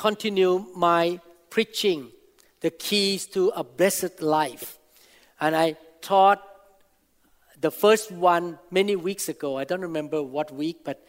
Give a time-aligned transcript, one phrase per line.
[0.00, 2.10] continue my preaching,
[2.62, 4.78] the keys to a blessed life.
[5.38, 6.42] And I taught
[7.60, 9.58] the first one many weeks ago.
[9.58, 11.06] I don't remember what week, but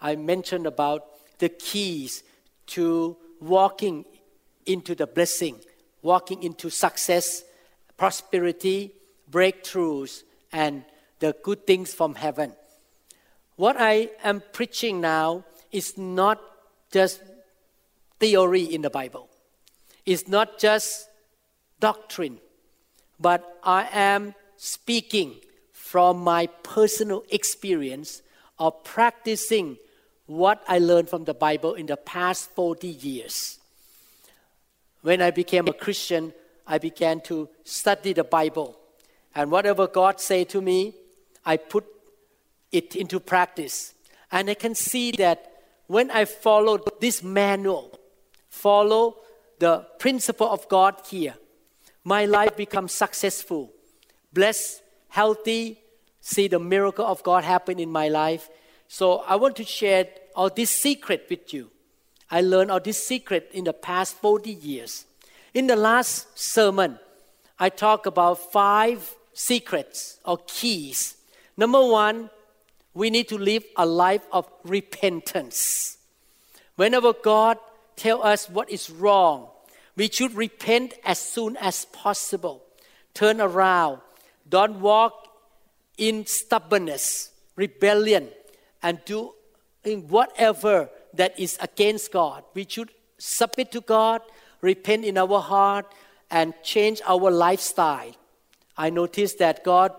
[0.00, 1.04] I mentioned about
[1.40, 2.22] the keys
[2.78, 4.04] to walking
[4.66, 5.56] into the blessing,
[6.02, 7.42] walking into success,
[7.96, 8.92] prosperity,
[9.28, 10.84] breakthroughs, and
[11.18, 12.52] the good things from heaven.
[13.56, 16.40] What I am preaching now is not
[16.92, 17.20] just
[18.18, 19.28] theory in the Bible,
[20.04, 21.08] it's not just
[21.80, 22.38] doctrine,
[23.20, 25.36] but I am speaking
[25.72, 28.22] from my personal experience
[28.58, 29.76] of practicing
[30.26, 33.58] what I learned from the Bible in the past 40 years.
[35.02, 36.34] When I became a Christian,
[36.66, 38.78] I began to study the Bible.
[39.34, 40.94] And whatever God said to me,
[41.44, 41.86] I put
[42.72, 43.94] it into practice.
[44.30, 45.50] And I can see that
[45.86, 47.98] when I followed this manual,
[48.58, 49.16] follow
[49.58, 51.34] the principle of God here,
[52.04, 53.72] my life becomes successful,
[54.32, 55.78] blessed, healthy,
[56.20, 58.48] see the miracle of God happen in my life.
[58.88, 61.70] So I want to share all this secret with you.
[62.30, 65.06] I learned all this secret in the past 40 years.
[65.54, 66.98] In the last sermon,
[67.58, 71.16] I talked about five secrets or keys.
[71.56, 72.30] Number one,
[72.94, 75.98] we need to live a life of repentance.
[76.76, 77.58] Whenever God
[77.98, 79.48] tells us what is wrong,
[79.96, 82.62] we should repent as soon as possible.
[83.14, 84.00] Turn around.
[84.48, 85.26] Don't walk
[85.98, 88.28] in stubbornness, rebellion,
[88.82, 89.34] and do
[89.84, 92.44] in whatever that is against God.
[92.54, 94.22] We should submit to God,
[94.60, 95.92] repent in our heart,
[96.30, 98.12] and change our lifestyle.
[98.76, 99.92] I noticed that God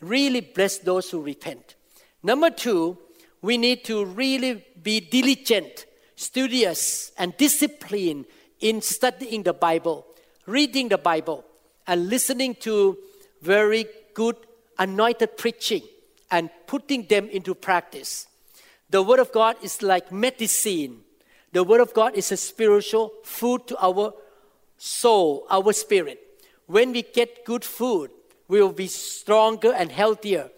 [0.00, 1.76] really bless those who repent.
[2.22, 2.98] Number two,
[3.42, 5.86] we need to really be diligent,
[6.16, 8.26] studious, and disciplined
[8.60, 10.06] in studying the Bible,
[10.46, 11.44] reading the Bible,
[11.86, 12.96] and listening to
[13.42, 14.36] very good
[14.78, 15.82] anointed preaching
[16.30, 18.26] and putting them into practice.
[18.90, 21.00] The Word of God is like medicine.
[21.52, 24.14] The Word of God is a spiritual food to our
[24.78, 26.20] soul, our spirit.
[26.66, 28.10] When we get good food,
[28.48, 30.50] we will be stronger and healthier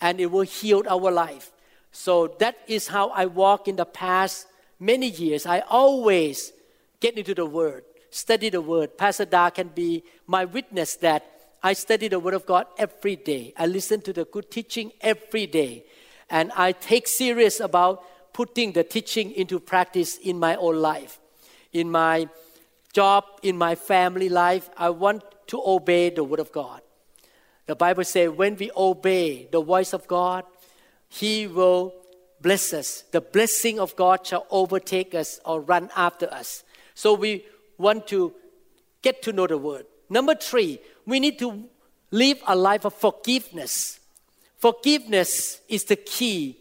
[0.00, 1.50] and it will heal our life.
[1.92, 4.46] So that is how I walk in the past
[4.84, 5.46] many years.
[5.46, 6.52] I always
[7.00, 8.98] get into the Word, study the Word.
[8.98, 11.24] Pastor Da can be my witness that
[11.62, 13.54] I study the Word of God every day.
[13.56, 15.84] I listen to the good teaching every day.
[16.28, 21.20] And I take serious about putting the teaching into practice in my own life.
[21.72, 22.28] In my
[22.92, 26.80] job, in my family life, I want to obey the Word of God.
[27.66, 30.44] The Bible says when we obey the voice of God,
[31.08, 31.94] He will
[32.44, 33.02] bless us.
[33.10, 36.62] The blessing of God shall overtake us or run after us.
[36.94, 37.44] So we
[37.76, 38.32] want to
[39.02, 39.86] get to know the Word.
[40.08, 41.64] Number three, we need to
[42.12, 43.98] live a life of forgiveness.
[44.58, 46.58] Forgiveness is the key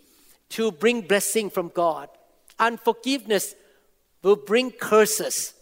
[0.49, 2.09] to bring blessing from God.
[2.57, 3.53] Unforgiveness
[4.23, 5.53] will bring curses.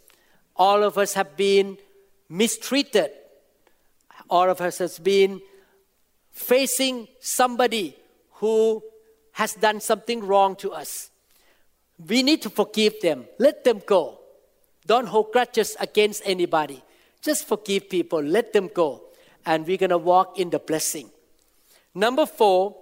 [0.56, 1.78] All of us have been
[2.30, 3.12] mistreated
[4.31, 5.42] all of us has been
[6.31, 7.98] facing somebody
[8.36, 8.81] who
[9.41, 11.09] has done something wrong to us.
[11.97, 13.25] We need to forgive them.
[13.40, 14.19] Let them go.
[14.85, 16.84] Don't hold grudges against anybody.
[17.24, 18.22] Just forgive people.
[18.22, 19.01] Let them go.
[19.44, 21.09] And we're going to walk in the blessing.
[21.96, 22.75] Number four,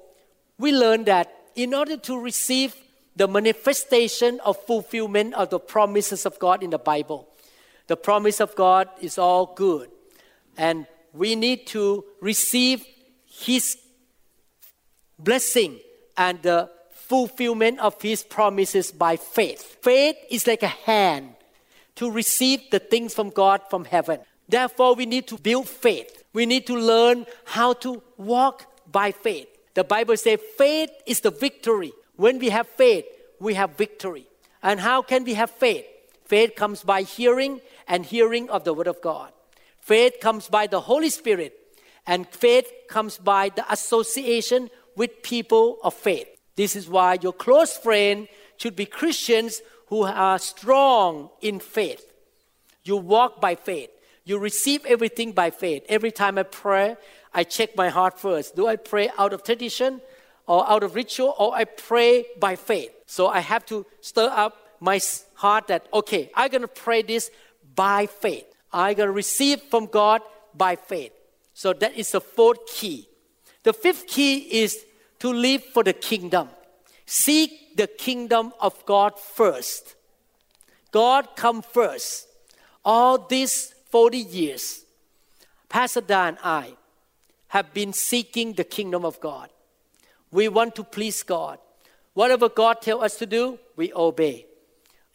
[0.58, 2.76] we learn that in order to receive
[3.16, 7.30] the manifestation of fulfillment of the promises of God in the Bible,
[7.88, 9.90] the promise of God is all good.
[10.58, 12.86] And we need to receive
[13.26, 13.78] His
[15.18, 15.80] blessing
[16.20, 19.78] and the fulfillment of His promises by faith.
[19.82, 21.34] Faith is like a hand
[21.96, 24.20] to receive the things from God from heaven.
[24.48, 26.24] Therefore, we need to build faith.
[26.34, 29.48] We need to learn how to walk by faith.
[29.74, 31.94] The Bible says faith is the victory.
[32.18, 33.06] When we have faith,
[33.40, 34.28] we have victory.
[34.62, 35.86] And how can we have faith?
[36.26, 39.32] Faith comes by hearing and hearing of the Word of God.
[39.80, 41.54] Faith comes by the Holy Spirit,
[42.06, 44.70] and faith comes by the association
[45.00, 46.28] with people of faith.
[46.58, 52.04] This is why your close friend should be Christians who are strong in faith.
[52.84, 53.92] You walk by faith.
[54.26, 55.86] You receive everything by faith.
[55.88, 56.98] Every time I pray,
[57.34, 58.58] I check my heart first.
[58.58, 60.02] Do I pray out of tradition
[60.48, 62.92] or out of ritual or I pray by faith?
[63.06, 65.00] So I have to stir up my
[65.36, 67.32] heart that, okay, I'm going to pray this
[67.74, 68.48] by faith.
[68.74, 70.22] I'm going to receive from God
[70.54, 71.14] by faith.
[71.54, 73.08] So that is the fourth key.
[73.64, 74.86] The fifth key is
[75.20, 76.50] to live for the kingdom.
[77.06, 79.96] Seek the kingdom of God first.
[80.92, 82.28] God come first.
[82.84, 84.86] All these 40 years,
[85.68, 86.74] Pastor Da and I
[87.50, 89.50] have been seeking the kingdom of God.
[90.32, 91.58] We want to please God.
[92.14, 94.46] Whatever God tells us to do, we obey.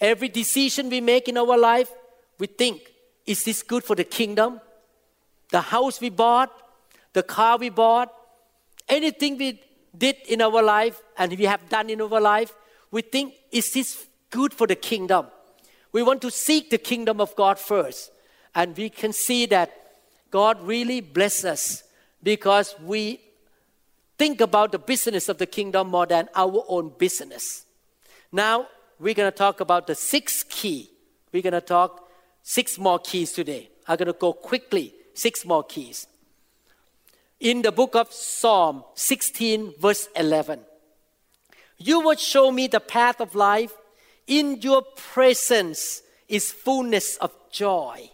[0.00, 1.90] Every decision we make in our life,
[2.38, 2.92] we think,
[3.26, 4.60] is this good for the kingdom?
[5.50, 6.50] The house we bought,
[7.12, 8.12] the car we bought,
[8.88, 9.60] anything we
[9.96, 12.54] did in our life and we have done in our life,
[12.90, 15.26] we think, is this good for the kingdom?
[15.92, 18.10] We want to seek the kingdom of God first.
[18.54, 19.72] And we can see that
[20.30, 21.84] God really bless us
[22.22, 23.20] because we
[24.18, 27.64] think about the business of the kingdom more than our own business.
[28.32, 28.66] Now,
[28.98, 30.90] we're going to talk about the sixth key.
[31.32, 32.08] We're going to talk
[32.42, 33.70] six more keys today.
[33.86, 36.06] I'm going to go quickly, six more keys.
[37.40, 40.60] In the book of Psalm 16, verse 11,
[41.78, 43.72] you will show me the path of life.
[44.26, 48.10] In your presence is fullness of joy.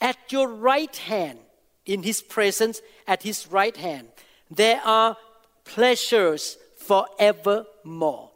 [0.00, 1.38] At your right hand,
[1.86, 4.08] in his presence, at his right hand,
[4.50, 5.16] there are
[5.64, 8.30] pleasures forevermore.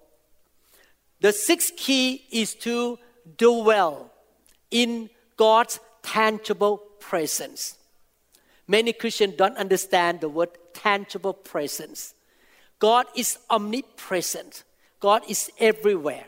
[1.20, 2.98] The sixth key is to
[3.36, 4.12] dwell
[4.70, 7.75] in God's tangible presence.
[8.68, 12.14] Many Christians don't understand the word tangible presence.
[12.78, 14.64] God is omnipresent.
[15.00, 16.24] God is everywhere.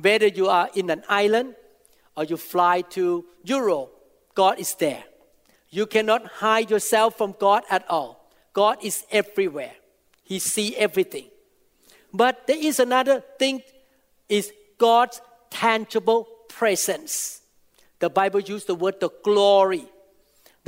[0.00, 1.54] Whether you are in an island
[2.16, 3.92] or you fly to Europe,
[4.34, 5.04] God is there.
[5.70, 8.30] You cannot hide yourself from God at all.
[8.52, 9.72] God is everywhere.
[10.24, 11.26] He sees everything.
[12.12, 13.62] But there is another thing
[14.28, 17.42] is God's tangible presence.
[17.98, 19.86] The Bible uses the word the glory.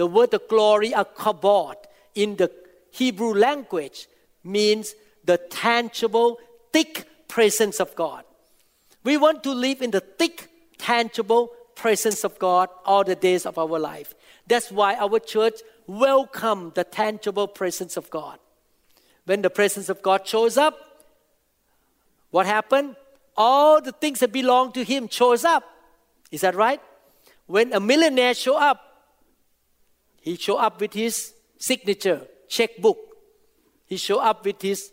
[0.01, 1.77] The word the glory, a kabod,
[2.15, 2.51] in the
[2.91, 4.09] Hebrew language
[4.43, 4.95] means
[5.27, 6.39] the tangible,
[6.73, 8.25] thick presence of God.
[9.05, 10.49] We want to live in the thick,
[10.79, 14.15] tangible presence of God all the days of our life.
[14.47, 18.39] That's why our church welcome the tangible presence of God.
[19.27, 20.79] When the presence of God shows up,
[22.31, 22.97] what happened?
[23.37, 25.63] All the things that belong to him shows up.
[26.31, 26.81] Is that right?
[27.45, 28.87] When a millionaire show up,
[30.21, 32.99] he show up with his signature, checkbook.
[33.87, 34.93] He show up with his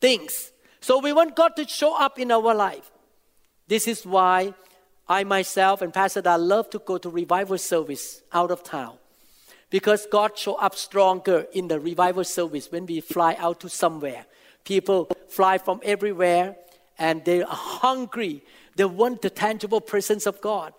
[0.00, 0.52] things.
[0.80, 2.90] So we want God to show up in our life.
[3.66, 4.54] This is why
[5.08, 8.98] I myself and Pastor Da love to go to revival service out of town.
[9.70, 14.26] Because God show up stronger in the revival service when we fly out to somewhere.
[14.64, 16.56] People fly from everywhere
[16.98, 18.42] and they are hungry.
[18.76, 20.72] They want the tangible presence of God.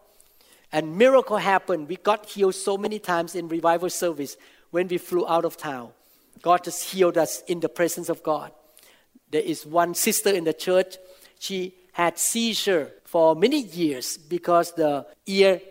[0.72, 1.88] And miracle happened.
[1.88, 4.38] We got healed so many times in revival service
[4.72, 5.92] when we flew out of town.
[6.42, 8.52] God just healed us in the presence of God.
[9.32, 10.98] There is one sister in the church.
[11.40, 15.62] She had seizure for many years because the ear,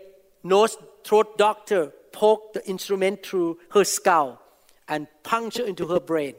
[0.43, 4.41] nose, throat doctor poked the instrument through her skull
[4.89, 6.35] and punctured into her brain.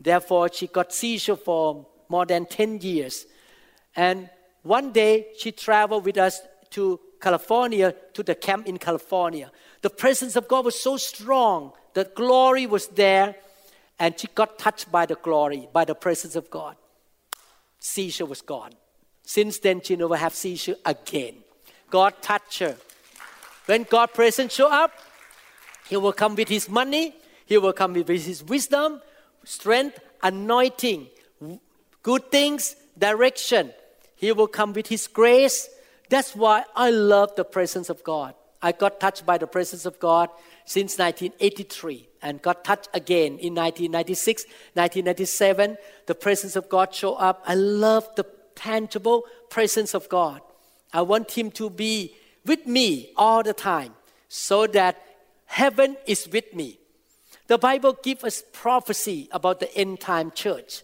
[0.00, 3.26] Therefore, she got seizure for more than 10 years.
[3.96, 4.28] And
[4.62, 6.40] one day, she traveled with us
[6.70, 9.50] to California, to the camp in California.
[9.80, 13.34] The presence of God was so strong, the glory was there,
[13.98, 16.76] and she got touched by the glory, by the presence of God.
[17.78, 18.72] Seizure was gone.
[19.22, 21.36] Since then, she never have seizure again.
[21.90, 22.76] God touched her.
[23.66, 24.92] When God presence show up,
[25.88, 27.14] He will come with His money.
[27.46, 29.00] He will come with His wisdom,
[29.44, 31.06] strength, anointing,
[32.02, 33.72] good things, direction.
[34.16, 35.70] He will come with His grace.
[36.08, 38.34] That's why I love the presence of God.
[38.62, 40.30] I got touched by the presence of God
[40.64, 45.76] since 1983 and got touched again in 1996, 1997.
[46.06, 47.42] The presence of God show up.
[47.46, 50.40] I love the tangible presence of God.
[50.92, 52.14] I want Him to be
[52.46, 53.94] with me all the time
[54.28, 55.02] so that
[55.46, 56.78] heaven is with me.
[57.46, 60.82] The Bible gives us prophecy about the end time church.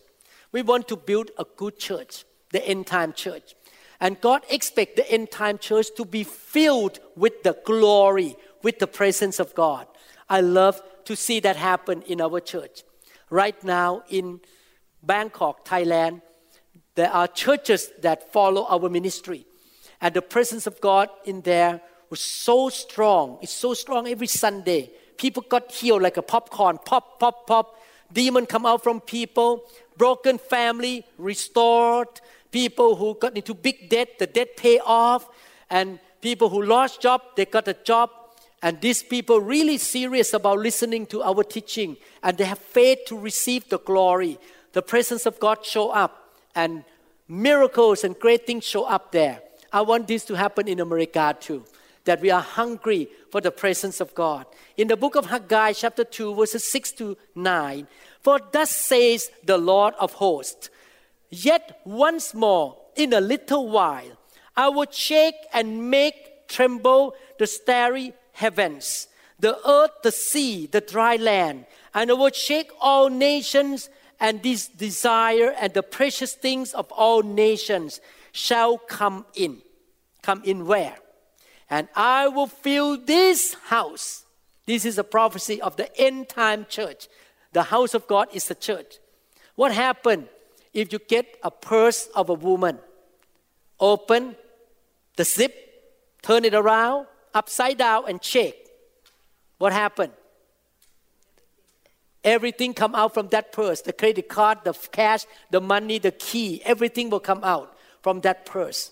[0.53, 3.55] We want to build a good church, the end time church.
[4.01, 8.87] And God expects the end time church to be filled with the glory, with the
[8.87, 9.87] presence of God.
[10.29, 12.83] I love to see that happen in our church.
[13.29, 14.41] Right now in
[15.03, 16.23] Bangkok, Thailand,
[16.95, 19.47] there are churches that follow our ministry.
[20.01, 23.39] And the presence of God in there was so strong.
[23.43, 24.91] It's so strong every Sunday.
[25.17, 27.79] People got healed like a popcorn, pop, pop, pop.
[28.13, 29.65] Demon come out from people.
[29.97, 32.09] Broken family restored.
[32.51, 35.29] People who got into big debt, the debt pay off.
[35.69, 38.11] And people who lost job, they got a job.
[38.63, 43.19] And these people really serious about listening to our teaching and they have faith to
[43.19, 44.39] receive the glory.
[44.73, 46.85] The presence of God show up and
[47.27, 49.41] miracles and great things show up there.
[49.73, 51.65] I want this to happen in America too.
[52.05, 54.47] That we are hungry for the presence of God.
[54.77, 57.87] In the book of Haggai, chapter 2, verses 6 to 9,
[58.21, 60.71] for thus says the Lord of hosts,
[61.31, 64.19] Yet once more, in a little while,
[64.57, 69.07] I will shake and make tremble the starry heavens,
[69.39, 74.67] the earth, the sea, the dry land, and I will shake all nations, and this
[74.67, 78.01] desire and the precious things of all nations
[78.33, 79.63] shall come in.
[80.23, 80.97] Come in where?
[81.71, 84.25] And I will fill this house.
[84.67, 87.09] This is a prophecy of the end time church.
[87.53, 88.99] The house of God is the church.
[89.55, 90.29] What happened
[90.73, 92.79] if you get a purse of a woman?
[93.79, 94.37] Open
[95.17, 95.55] the zip,
[96.23, 98.69] turn it around, upside down, and shake.
[99.59, 100.13] What happened?
[102.23, 103.81] Everything come out from that purse.
[103.81, 108.45] The credit card, the cash, the money, the key, everything will come out from that
[108.47, 108.91] purse.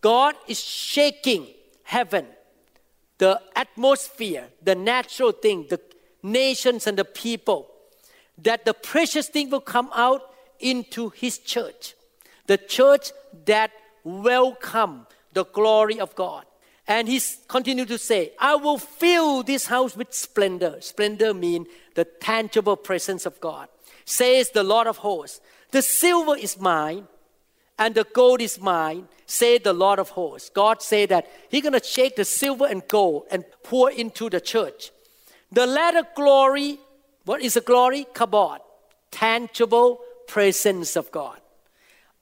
[0.00, 1.46] God is shaking
[1.84, 2.26] heaven,
[3.18, 5.80] the atmosphere, the natural thing, the
[6.22, 7.68] nations and the people,
[8.38, 10.31] that the precious thing will come out
[10.62, 11.94] into His church.
[12.46, 13.10] The church
[13.46, 13.70] that
[14.04, 16.44] welcome the glory of God.
[16.86, 20.76] And he continued to say, I will fill this house with splendor.
[20.80, 23.68] Splendor means the tangible presence of God.
[24.04, 25.40] Says the Lord of hosts,
[25.70, 27.06] the silver is mine
[27.78, 30.50] and the gold is mine, say the Lord of hosts.
[30.50, 34.90] God said that He's gonna shake the silver and gold and pour into the church.
[35.52, 36.78] The latter glory,
[37.24, 38.06] what is the glory?
[38.12, 38.58] Kabod,
[39.10, 41.40] tangible presence of God.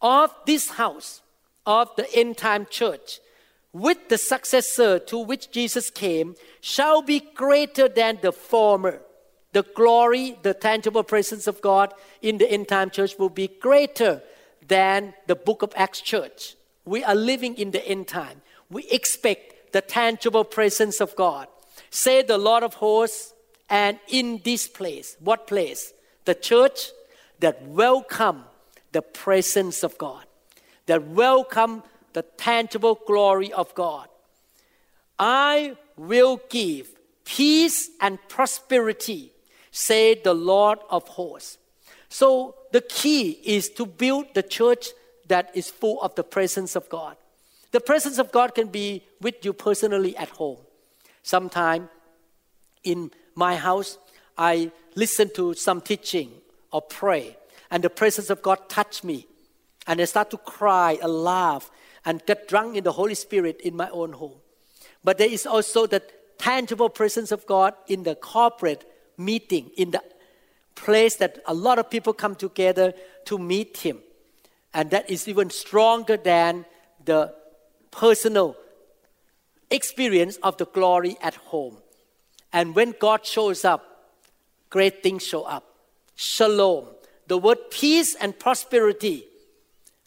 [0.01, 1.23] Of this house,
[1.67, 3.21] of the end time church,
[3.73, 9.01] with the successor to which Jesus came, shall be greater than the former.
[9.53, 11.93] The glory, the tangible presence of God
[12.23, 14.23] in the end time church will be greater
[14.67, 16.57] than the book of Acts church.
[16.85, 18.43] We are living in the end time.
[18.71, 21.49] We expect the tangible presence of God.
[21.91, 23.35] Say the Lord of hosts,
[23.69, 25.93] and in this place, what place?
[26.25, 26.91] The church
[27.41, 28.45] that welcome
[28.93, 30.25] the presence of God,
[30.87, 31.83] that welcome
[32.13, 34.09] the tangible glory of God.
[35.19, 36.89] I will give
[37.25, 39.33] peace and prosperity,
[39.71, 41.59] said the Lord of hosts.
[42.09, 44.89] So the key is to build the church
[45.29, 47.17] that is full of the presence of God.
[47.71, 50.59] The presence of God can be with you personally at home.
[51.23, 51.89] Sometime
[52.83, 53.99] in my house,
[54.37, 56.33] I listen to some teaching
[56.73, 57.37] or pray,
[57.71, 59.27] and the presence of God touch me,
[59.87, 61.71] and I start to cry and laugh
[62.05, 64.37] and get drunk in the Holy Spirit in my own home.
[65.05, 66.03] But there is also the
[66.39, 68.85] tangible presence of God in the corporate
[69.17, 70.03] meeting, in the
[70.75, 72.95] place that a lot of people come together
[73.27, 73.99] to meet Him.
[74.73, 76.65] And that is even stronger than
[77.05, 77.35] the
[77.91, 78.57] personal
[79.71, 81.77] experience of the glory at home.
[82.53, 84.15] And when God shows up,
[84.71, 85.70] great things show up.
[86.23, 86.85] Shalom.
[87.29, 89.25] The word peace and prosperity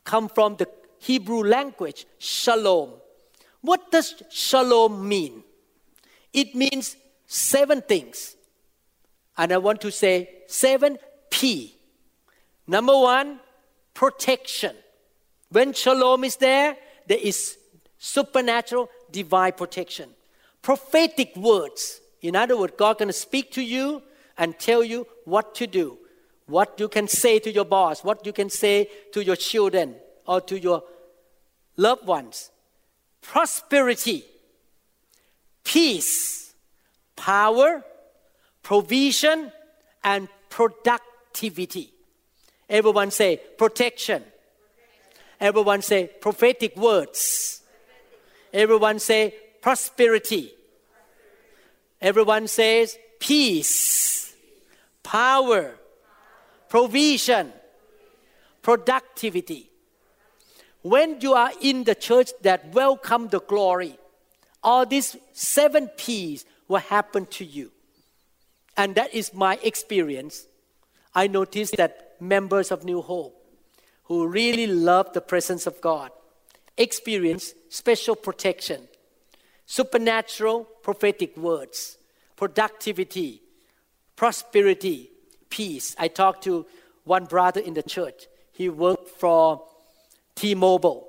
[0.04, 2.92] come from the Hebrew language, shalom.
[3.62, 5.44] What does shalom mean?
[6.32, 8.36] It means seven things.
[9.40, 11.00] And I want to say seven
[11.32, 11.76] P.
[12.68, 13.40] Number one,
[13.96, 14.76] protection.
[15.50, 16.78] When shalom is there,
[17.08, 17.58] there is
[17.98, 20.12] supernatural divine protection.
[20.62, 22.02] Prophetic words.
[22.22, 24.04] In other words, God going to speak to you
[24.38, 25.98] and tell you what to do,
[26.48, 29.96] what you can say to your boss, what you can say to your children
[30.28, 30.84] or to your
[31.78, 32.52] loved ones,
[33.22, 34.26] prosperity,
[35.64, 36.54] peace,
[37.16, 37.84] power,
[38.62, 39.52] provision,
[40.04, 41.92] and productivity.
[42.70, 44.24] Everyone say protection.
[45.40, 47.62] Everyone say prophetic words.
[48.54, 50.52] Everyone say prosperity.
[52.02, 54.36] Everyone says peace,
[55.02, 55.76] power,
[56.74, 57.54] provision,
[58.64, 59.70] productivity
[60.82, 63.96] when you are in the church that welcome the glory,
[64.64, 67.72] all these seven P's will happen to you.
[68.76, 70.48] And that is my experience.
[71.14, 73.36] I noticed that members of New Hope
[74.06, 76.10] who really love the presence of God
[76.76, 78.88] experience special protection,
[79.68, 82.00] supernatural prophetic words,
[82.36, 83.44] productivity,
[84.16, 85.12] prosperity,
[85.54, 85.96] peace.
[86.00, 86.66] I talked to
[87.04, 88.26] one brother in the church.
[88.52, 89.64] He worked for
[90.34, 91.08] T Mobile.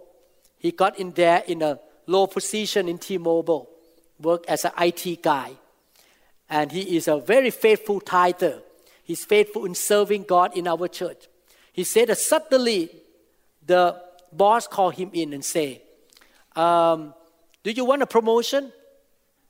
[0.58, 3.70] He got in there in a low position in T Mobile,
[4.20, 5.52] worked as an IT guy.
[6.50, 8.60] And he is a very faithful tither.
[9.02, 11.26] He's faithful in serving God in our church.
[11.72, 12.90] He said that suddenly
[13.64, 13.98] the
[14.30, 15.80] boss called him in and say,
[16.54, 17.14] um,
[17.62, 18.70] do you want a promotion?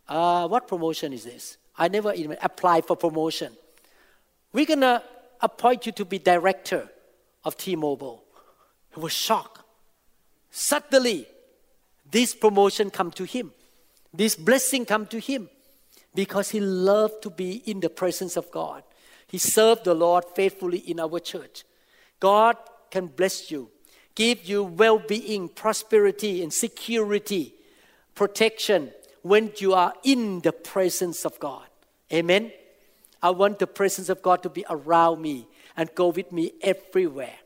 [0.09, 1.57] Uh, what promotion is this?
[1.77, 3.53] I never even applied for promotion.
[4.55, 5.03] We're going to
[5.41, 6.89] appoint you to be director
[7.45, 8.25] of T-Mobile.
[8.95, 9.63] He was shocked.
[10.53, 11.27] Suddenly,
[12.09, 13.51] this promotion come to him.
[14.15, 15.51] This blessing come to him
[16.15, 18.85] because he loved to be in the presence of God.
[19.27, 21.65] He served the Lord faithfully in our church.
[22.21, 22.57] God
[22.93, 23.71] can bless you,
[24.15, 27.55] give you well being, prosperity, and security,
[28.15, 28.93] protection
[29.23, 31.67] when you are in the presence of God.
[32.13, 32.53] Amen.
[33.25, 37.39] I want the presence of God to be around me and go with me everywhere.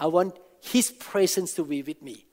[0.00, 2.26] I want His presence to be with me.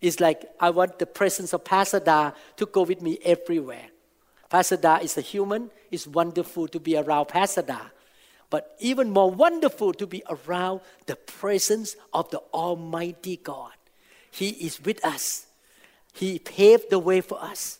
[0.00, 3.90] It's like I want the presence of Pastor Da to go with me everywhere.
[4.48, 5.70] Pastor Da is a human.
[5.92, 7.78] It's wonderful to be around Pastor Da.
[8.50, 13.74] But even more wonderful to be around the presence of the Almighty God.
[14.32, 15.46] He is with us.
[16.12, 17.78] He paved the way for us.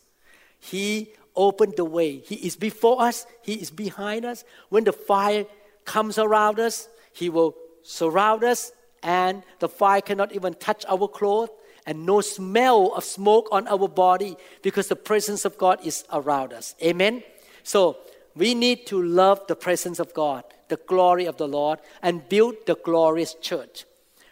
[0.57, 2.17] He opened the way.
[2.19, 4.43] He is before us, He is behind us.
[4.69, 5.45] When the fire
[5.85, 8.71] comes around us, He will surround us,
[9.03, 11.49] and the fire cannot even touch our clothes,
[11.85, 16.53] and no smell of smoke on our body because the presence of God is around
[16.53, 16.75] us.
[16.83, 17.23] Amen.
[17.63, 17.97] So
[18.35, 22.55] we need to love the presence of God, the glory of the Lord, and build
[22.67, 23.85] the glorious church.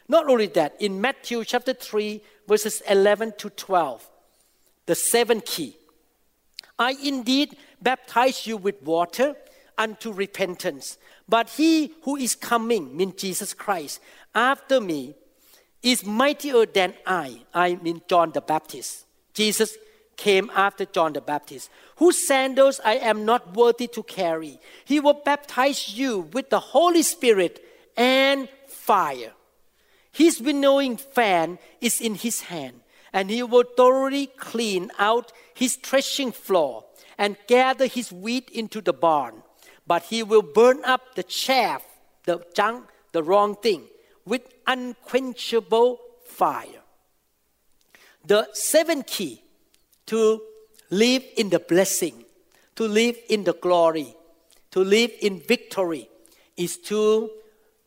[0.07, 4.07] Not only that, in Matthew chapter 3, verses 11 to 12,
[4.85, 5.75] the seventh key
[6.79, 9.35] I indeed baptize you with water
[9.77, 10.97] unto repentance.
[11.27, 13.99] But he who is coming, mean Jesus Christ,
[14.33, 15.15] after me
[15.83, 17.41] is mightier than I.
[17.53, 19.05] I mean John the Baptist.
[19.33, 19.77] Jesus
[20.17, 24.59] came after John the Baptist, whose sandals I am not worthy to carry.
[24.83, 27.63] He will baptize you with the Holy Spirit
[27.95, 29.33] and fire.
[30.11, 32.81] His winnowing fan is in his hand
[33.13, 36.85] and he will thoroughly clean out his threshing floor
[37.17, 39.43] and gather his wheat into the barn.
[39.85, 41.83] But he will burn up the chaff,
[42.23, 43.83] the junk, the wrong thing,
[44.23, 46.83] with unquenchable fire.
[48.25, 49.43] The seventh key
[50.05, 50.41] to
[50.91, 52.23] live in the blessing,
[52.77, 54.15] to live in the glory,
[54.71, 56.09] to live in victory
[56.55, 57.31] is to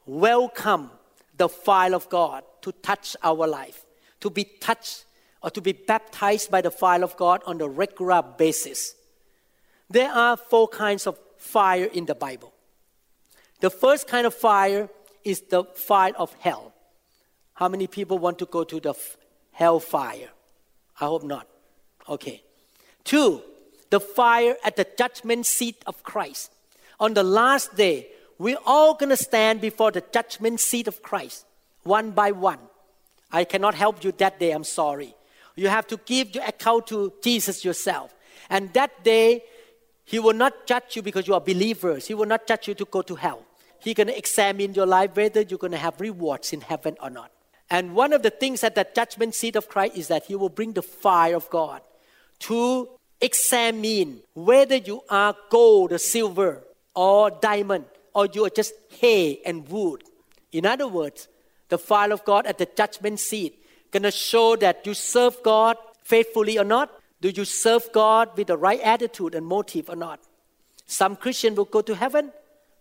[0.04, 0.90] welcome
[1.38, 3.86] the fire of God to touch our life,
[4.20, 5.06] to be touched
[5.42, 8.94] or to be baptized by the fire of God on a regular basis.
[9.90, 12.52] There are four kinds of fire in the Bible.
[13.60, 14.88] The first kind of fire
[15.24, 16.72] is the fire of hell.
[17.54, 18.94] How many people want to go to the
[19.52, 20.30] hell fire?
[21.00, 21.46] I hope not.
[22.08, 22.42] Okay.
[23.04, 23.42] Two,
[23.90, 26.52] the fire at the judgment seat of Christ.
[26.98, 31.44] On the last day, we're all going to stand before the judgment seat of Christ,
[31.82, 32.58] one by one.
[33.30, 35.14] I cannot help you that day, I'm sorry.
[35.56, 38.14] You have to give your account to Jesus yourself.
[38.48, 39.44] And that day,
[40.04, 42.06] He will not judge you because you are believers.
[42.06, 43.44] He will not judge you to go to hell.
[43.80, 47.10] He's going to examine your life whether you're going to have rewards in heaven or
[47.10, 47.32] not.
[47.68, 50.48] And one of the things at the judgment seat of Christ is that He will
[50.48, 51.80] bring the fire of God
[52.40, 52.88] to
[53.20, 56.62] examine whether you are gold or silver
[56.94, 60.02] or diamond or you are just hay and wood.
[60.50, 61.28] In other words,
[61.68, 63.61] the fire of God at the judgment seat
[63.92, 66.90] going to show that you serve God faithfully or not?
[67.20, 70.18] Do you serve God with the right attitude and motive or not?
[70.86, 72.32] Some Christian will go to heaven,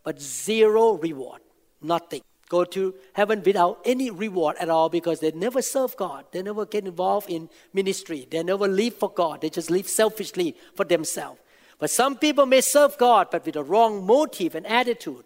[0.03, 1.41] but zero reward,
[1.81, 2.21] nothing.
[2.49, 6.25] Go to heaven without any reward at all because they never serve God.
[6.31, 8.27] They never get involved in ministry.
[8.29, 9.39] They never live for God.
[9.39, 11.39] They just live selfishly for themselves.
[11.79, 15.23] But some people may serve God, but with the wrong motive and attitude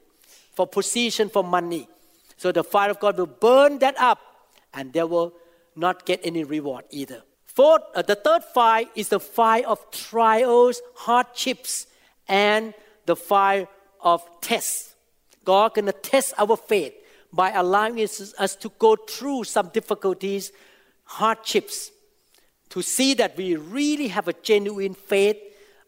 [0.54, 1.88] for position, for money.
[2.38, 4.19] So the fire of God will burn that up
[4.74, 5.34] and they will
[5.75, 7.23] not get any reward either.
[7.45, 11.88] Fourth, uh, the third fire is the fire of trials, hardships,
[12.27, 12.73] and
[13.05, 13.67] the fire
[14.01, 14.95] of tests.
[15.43, 16.93] God gonna test our faith
[17.31, 20.51] by allowing us, us to go through some difficulties,
[21.03, 21.91] hardships,
[22.69, 25.38] to see that we really have a genuine faith.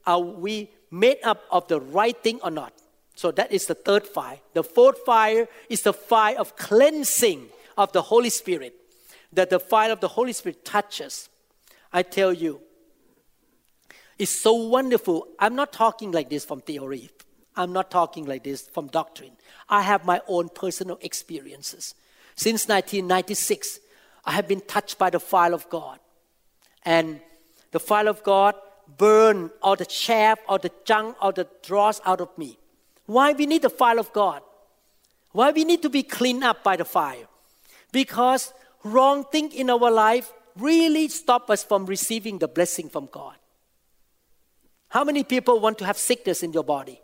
[0.05, 2.73] Are we made up of the right thing or not?
[3.15, 4.39] So that is the third fire.
[4.53, 8.73] The fourth fire is the fire of cleansing of the Holy Spirit
[9.33, 11.29] that the fire of the Holy Spirit touches,
[11.91, 12.61] I tell you,
[14.17, 15.27] it's so wonderful.
[15.37, 17.09] I'm not talking like this from theory.
[17.55, 19.31] I'm not talking like this from doctrine.
[19.69, 21.95] I have my own personal experiences.
[22.35, 23.79] Since 1996,
[24.25, 25.99] I have been touched by the fire of God.
[26.83, 27.19] And
[27.71, 28.55] the fire of God
[28.97, 32.57] burned all the chaff, all the junk, all the dross out of me.
[33.05, 34.41] Why we need the fire of God?
[35.31, 37.27] Why we need to be cleaned up by the fire?
[37.91, 43.35] Because wrong thing in our life really stop us from receiving the blessing from God.
[44.89, 47.01] How many people want to have sickness in your body?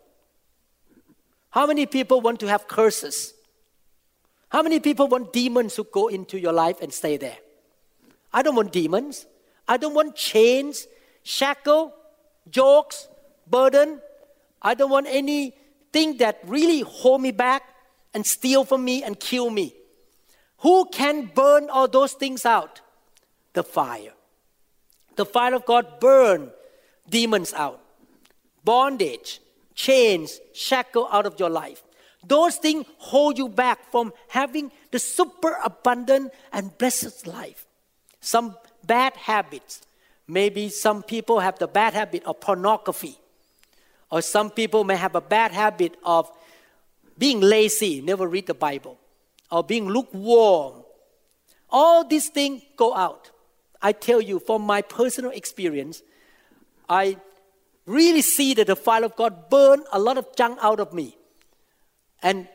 [1.50, 3.34] How many people want to have curses?
[4.50, 7.38] How many people want demons to go into your life and stay there?
[8.32, 9.26] I don't want demons.
[9.68, 10.88] I don't want chains,
[11.24, 11.94] shackle,
[12.50, 13.08] jokes,
[13.48, 14.00] burden.
[14.62, 17.64] I don't want anything that really hold me back
[18.14, 19.76] and steal from me and kill me.
[20.64, 22.82] Who can burn all those things out?
[23.52, 24.14] The fire.
[25.16, 26.52] The fire of God burn
[27.10, 27.82] demons out.
[28.64, 29.42] Bondage,
[29.76, 31.84] chains, shackle out of your life.
[32.26, 37.66] Those things hold you back from having the super abundant and blessed life.
[38.22, 39.82] Some bad habits.
[40.30, 43.20] Maybe some people have the bad habit of pornography.
[44.10, 46.32] Or some people may have a bad habit of
[47.18, 48.98] being lazy, never read the Bible,
[49.54, 50.84] or being lukewarm.
[51.70, 53.30] All these things go out.
[53.82, 56.02] I tell you from my personal experience,
[56.90, 57.18] I
[57.86, 61.16] really see that the fire of God burn a lot of junk out of me.
[62.24, 62.48] And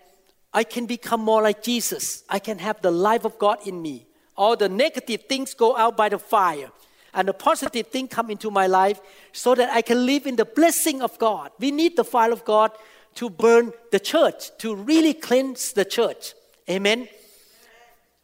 [0.52, 2.24] I can become more like Jesus.
[2.28, 4.06] I can have the life of God in me.
[4.36, 6.72] All the negative things go out by the fire.
[7.14, 9.00] And the positive thing come into my life
[9.32, 11.52] so that I can live in the blessing of God.
[11.60, 12.72] We need the fire of God
[13.16, 16.34] to burn the church, to really cleanse the church.
[16.68, 17.08] Amen.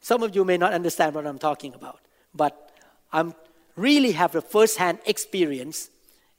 [0.00, 2.00] Some of you may not understand what I'm talking about,
[2.34, 2.72] but
[3.12, 3.34] I'm
[3.74, 5.88] really have a first-hand experience.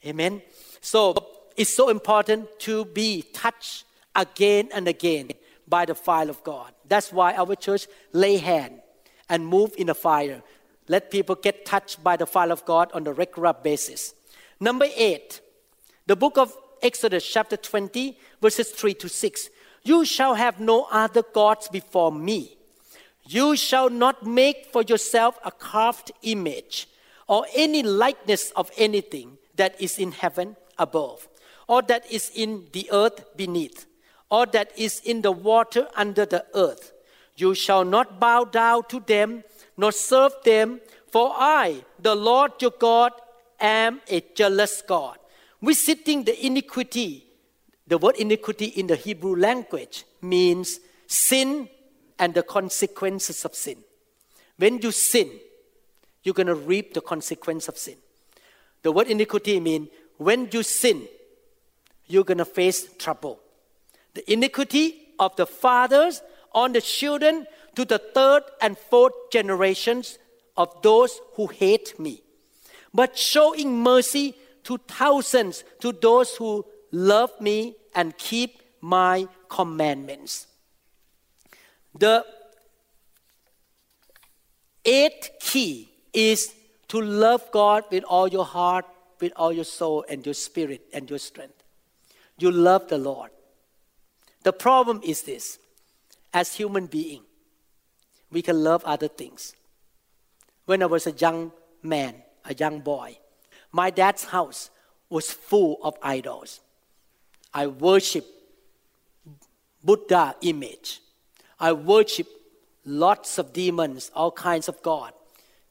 [0.06, 0.42] Amen.
[0.82, 1.16] So
[1.58, 5.32] it's so important to be touched again and again
[5.68, 6.74] by the fire of God.
[6.88, 8.82] That's why our church lay hand
[9.28, 10.44] and move in the fire.
[10.88, 14.14] Let people get touched by the fire of God on a regular basis.
[14.60, 15.42] Number eight,
[16.06, 19.50] the book of Exodus chapter 20, verses 3 to 6.
[19.86, 22.58] You shall have no other gods before me.
[23.24, 26.88] You shall not make for yourself a carved image
[27.28, 31.28] or any likeness of anything that is in heaven above,
[31.68, 33.86] or that is in the earth beneath,
[34.30, 36.92] or that is in the water under the earth.
[37.38, 39.44] You shall not bow down to them,
[39.78, 43.12] nor serve them, for I, the Lord your God,
[43.60, 45.18] am a jealous God,
[45.62, 47.25] visiting the iniquity.
[47.88, 51.70] The word iniquity in the Hebrew language means sin
[52.18, 53.78] and the consequences of sin.
[54.58, 55.30] When you sin,
[56.24, 57.96] you're going to reap the consequence of sin.
[58.82, 61.08] The word iniquity means when you sin,
[62.08, 63.40] you're going to face trouble.
[64.14, 66.22] The iniquity of the fathers
[66.54, 67.46] on the children
[67.76, 70.18] to the third and fourth generations
[70.58, 72.22] of those who hate me,
[72.94, 80.48] but showing mercy to thousands to those who love me and keep my commandments.
[81.98, 82.26] The
[84.84, 86.54] eighth key is
[86.88, 88.86] to love God with all your heart,
[89.20, 91.64] with all your soul and your spirit and your strength.
[92.38, 93.32] You love the Lord.
[94.44, 95.60] The problem is this
[96.34, 97.24] as human being,
[98.32, 99.54] we can love other things.
[100.66, 103.18] When I was a young man, a young boy,
[103.72, 104.70] my dad's house
[105.10, 106.60] was full of idols.
[107.56, 108.26] I worship
[109.82, 111.00] Buddha image.
[111.58, 112.28] I worship
[112.84, 115.14] lots of demons, all kinds of God,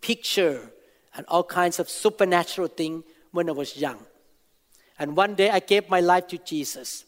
[0.00, 0.70] picture,
[1.14, 3.98] and all kinds of supernatural things when I was young.
[4.98, 7.04] And one day I gave my life to Jesus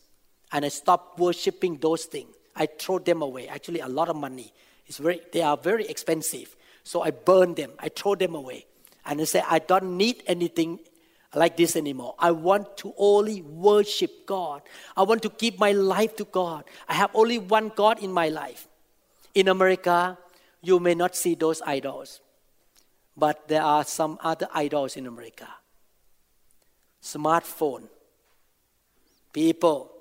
[0.52, 2.34] and I stopped worshiping those things.
[2.54, 3.48] I throw them away.
[3.48, 4.52] Actually, a lot of money.
[4.86, 6.54] It's very, they are very expensive.
[6.84, 7.72] So I burn them.
[7.78, 8.66] I throw them away.
[9.06, 10.80] And I say, I don't need anything
[11.36, 12.14] like this anymore.
[12.18, 14.62] I want to only worship God.
[14.96, 16.64] I want to give my life to God.
[16.88, 18.66] I have only one God in my life.
[19.34, 20.18] In America,
[20.62, 22.20] you may not see those idols,
[23.16, 25.46] but there are some other idols in America
[27.06, 27.88] smartphone.
[29.32, 29.92] People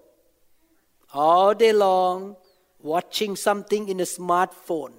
[1.13, 2.35] all day long
[2.81, 4.93] watching something in a smartphone.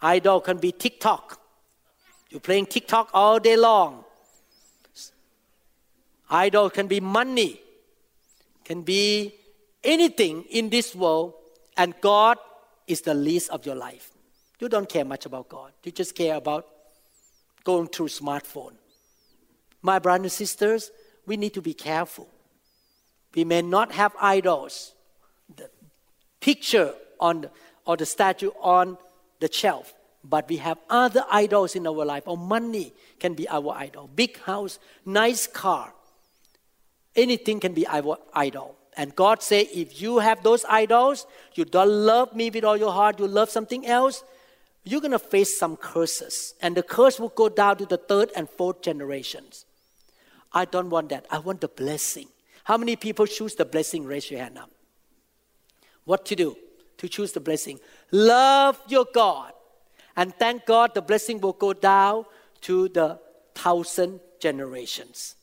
[0.00, 1.40] Idol can be TikTok.
[2.30, 4.03] You're playing TikTok all day long.
[6.34, 7.60] Idol can be money,
[8.64, 9.32] can be
[9.84, 11.34] anything in this world,
[11.76, 12.38] and God
[12.88, 14.10] is the least of your life.
[14.58, 15.70] You don't care much about God.
[15.84, 16.66] You just care about
[17.62, 18.72] going through smartphone.
[19.80, 20.90] My brothers and sisters,
[21.24, 22.28] we need to be careful.
[23.36, 24.92] We may not have idols,
[25.54, 25.70] the
[26.40, 27.50] picture on the,
[27.86, 28.98] or the statue on
[29.38, 29.94] the shelf,
[30.24, 32.24] but we have other idols in our life.
[32.26, 34.10] Or money can be our idol.
[34.12, 35.93] Big house, nice car.
[37.16, 38.76] Anything can be idol.
[38.96, 42.92] And God said, if you have those idols, you don't love me with all your
[42.92, 44.22] heart, you love something else,
[44.84, 46.54] you're going to face some curses.
[46.60, 49.64] And the curse will go down to the third and fourth generations.
[50.52, 51.26] I don't want that.
[51.30, 52.28] I want the blessing.
[52.64, 54.04] How many people choose the blessing?
[54.04, 54.70] Raise your hand up.
[56.04, 56.56] What to do
[56.98, 57.80] to choose the blessing?
[58.12, 59.52] Love your God.
[60.16, 62.26] And thank God the blessing will go down
[62.60, 63.18] to the
[63.54, 65.34] thousand generations.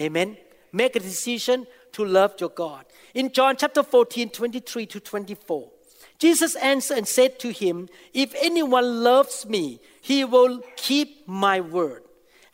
[0.00, 0.36] Amen.
[0.72, 2.86] Make a decision to love your God.
[3.14, 5.70] In John chapter 14, 23 to 24,
[6.18, 12.04] Jesus answered and said to him, If anyone loves me, he will keep my word,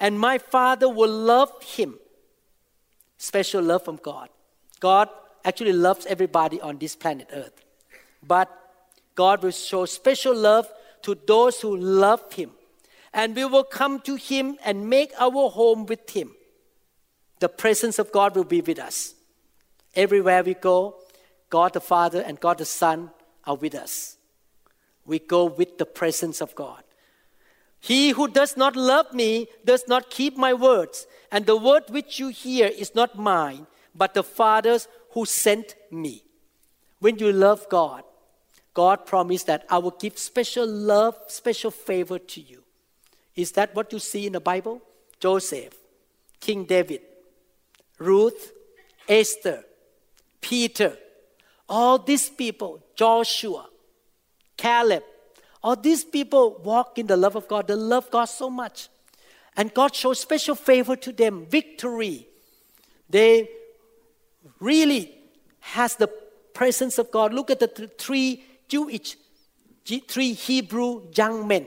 [0.00, 1.98] and my Father will love him.
[3.18, 4.28] Special love from God.
[4.81, 5.09] God
[5.44, 7.64] actually loves everybody on this planet Earth.
[8.22, 8.48] But
[9.14, 10.68] God will show special love
[11.02, 12.50] to those who love Him.
[13.12, 16.33] And we will come to Him and make our home with Him.
[17.40, 19.14] The presence of God will be with us.
[19.94, 20.96] Everywhere we go,
[21.51, 23.11] God the Father and God the Son
[23.44, 24.16] are with us.
[25.07, 26.83] We go with the presence of God.
[27.81, 32.18] He who does not love me does not keep my words, and the word which
[32.18, 36.24] you hear is not mine, but the Father's who sent me.
[36.98, 38.03] When you love God,
[38.74, 42.62] God promised that I will give special love, special favor to you.
[43.35, 44.83] Is that what you see in the Bible?
[45.20, 45.74] Joseph,
[46.40, 47.01] King David,
[47.98, 48.52] Ruth,
[49.08, 49.64] Esther,
[50.40, 50.96] Peter,
[51.68, 53.66] all these people, Joshua,
[54.56, 55.02] Caleb,
[55.62, 57.66] all these people walk in the love of God.
[57.66, 58.88] They love God so much.
[59.56, 62.28] And God shows special favor to them, victory.
[63.11, 63.48] They
[64.61, 65.14] really
[65.61, 66.08] has the
[66.54, 67.34] presence of God.
[67.34, 69.16] Look at the three Jewish,
[69.84, 71.66] three Hebrew young men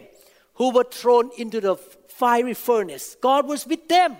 [0.55, 3.15] who were thrown into the fiery furnace.
[3.21, 4.15] God was with them,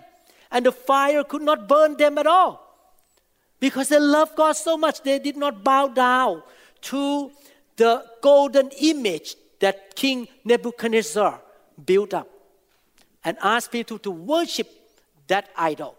[0.52, 2.68] and the fire could not burn them at all.
[3.60, 6.44] Because they loved God so much, they did not bow down
[6.82, 7.32] to
[7.78, 11.40] the golden image that King Nebuchadnezzar
[11.86, 12.28] built up
[13.24, 14.68] and asked people to worship
[15.28, 15.96] that idol.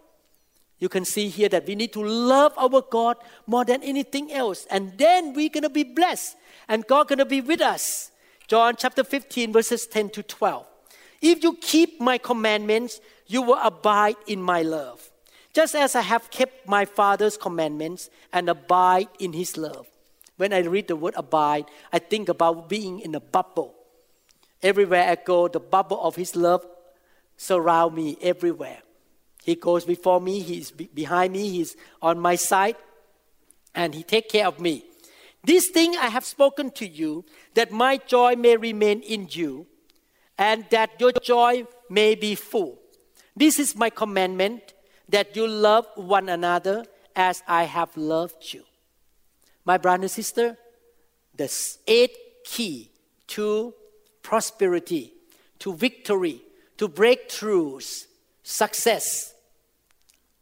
[0.79, 4.67] You can see here that we need to love our God more than anything else,
[4.69, 6.35] and then we're to be blessed,
[6.67, 8.11] and God to be with us.
[8.47, 10.67] John chapter 15, verses 10 to 12.
[11.21, 15.11] If you keep my commandments, you will abide in my love
[15.53, 19.87] just as I have kept my Father's commandments and abide in his love.
[20.35, 23.75] When I read the word abide, I think about being in a bubble.
[24.63, 26.65] Everywhere I go, the bubble of his love
[27.37, 28.79] surround me everywhere.
[29.43, 32.77] He goes before me, he's behind me, he's on my side,
[33.75, 34.85] and he take care of me.
[35.43, 39.67] This thing I have spoken to you, that my joy may remain in you,
[40.37, 42.79] and that your joy may be full.
[43.35, 44.73] This is my commandment
[45.09, 48.63] that you love one another as I have loved you.
[49.65, 50.57] My brother and sister,
[51.35, 51.51] the
[51.87, 52.91] eight key
[53.27, 53.73] to
[54.21, 55.13] prosperity,
[55.59, 56.41] to victory,
[56.77, 58.05] to breakthroughs,
[58.43, 59.33] success,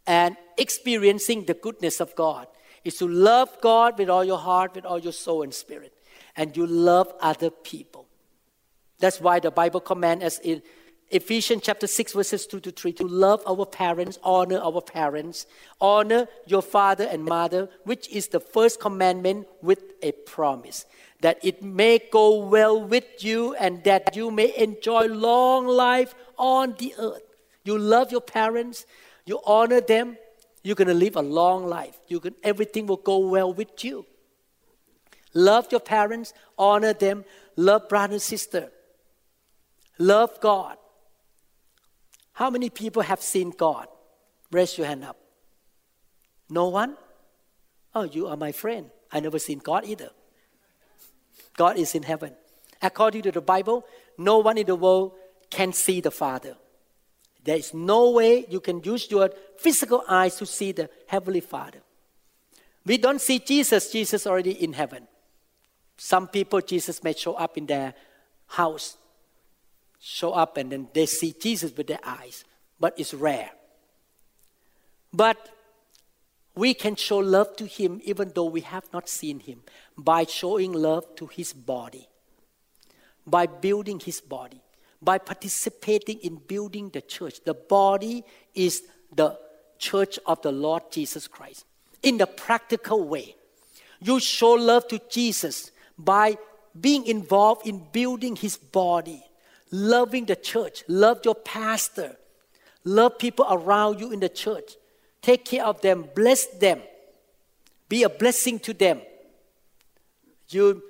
[0.08, 2.48] and experiencing the goodness of God
[2.84, 5.94] is to love God with all your heart, with all your soul and spirit,
[6.36, 8.08] and you love other people.
[9.00, 10.62] That's why the Bible commands us in
[11.12, 15.46] Ephesians chapter 6, verses 2 to 3 to love our parents, honor our parents,
[15.82, 20.86] honor your father and mother, which is the first commandment with a promise
[21.20, 26.76] that it may go well with you and that you may enjoy long life on
[26.80, 27.22] the earth.
[27.64, 28.86] You love your parents,
[29.26, 30.18] you honor them,
[30.64, 32.00] you're going to live a long life.
[32.08, 34.06] You can, everything will go well with you.
[35.34, 37.24] Love your parents, honor them,
[37.56, 38.72] love brother and sister,
[40.00, 40.78] love God
[42.34, 43.88] how many people have seen God?
[44.52, 45.18] Raise your hand up.
[46.50, 46.98] No one?
[47.94, 48.90] Oh, you are my friend.
[49.12, 50.10] I never seen God either.
[51.58, 52.34] God is in heaven.
[52.82, 53.86] According to the Bible,
[54.18, 55.14] no one in the world
[55.50, 56.56] can see the Father.
[57.44, 61.80] There is no way you can use your physical eyes to see the Heavenly Father.
[62.86, 65.08] We don't see Jesus, Jesus already in heaven.
[65.98, 67.94] Some people, Jesus may show up in their
[68.48, 68.98] house
[70.02, 72.44] show up and then they see Jesus with their eyes,
[72.80, 73.52] but it's rare.
[75.14, 75.38] But
[76.56, 79.62] we can show love to Him even though we have not seen Him
[79.98, 82.10] by showing love to His body.
[83.26, 84.62] by building his body,
[85.02, 87.44] by participating in building the church.
[87.44, 88.84] The body is
[89.16, 89.38] the
[89.78, 91.66] church of the Lord Jesus Christ.
[92.04, 93.36] In the practical way,
[94.00, 96.38] you show love to Jesus by
[96.80, 99.24] being involved in building his body,
[99.72, 102.18] loving the church, love your pastor,
[102.84, 104.76] love people around you in the church,
[105.22, 106.82] take care of them, bless them,
[107.90, 109.02] be a blessing to them.
[110.50, 110.84] You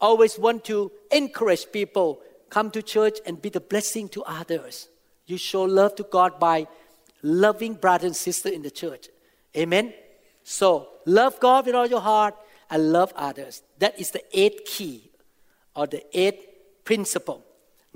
[0.00, 4.88] always want to encourage people come to church and be the blessing to others.
[5.26, 6.66] You show love to God by
[7.22, 9.08] loving brother and sister in the church.
[9.56, 9.92] Amen.
[10.44, 12.34] So love God with all your heart
[12.70, 13.62] and love others.
[13.78, 15.10] That is the eighth key
[15.74, 16.46] or the eighth
[16.84, 17.44] principle.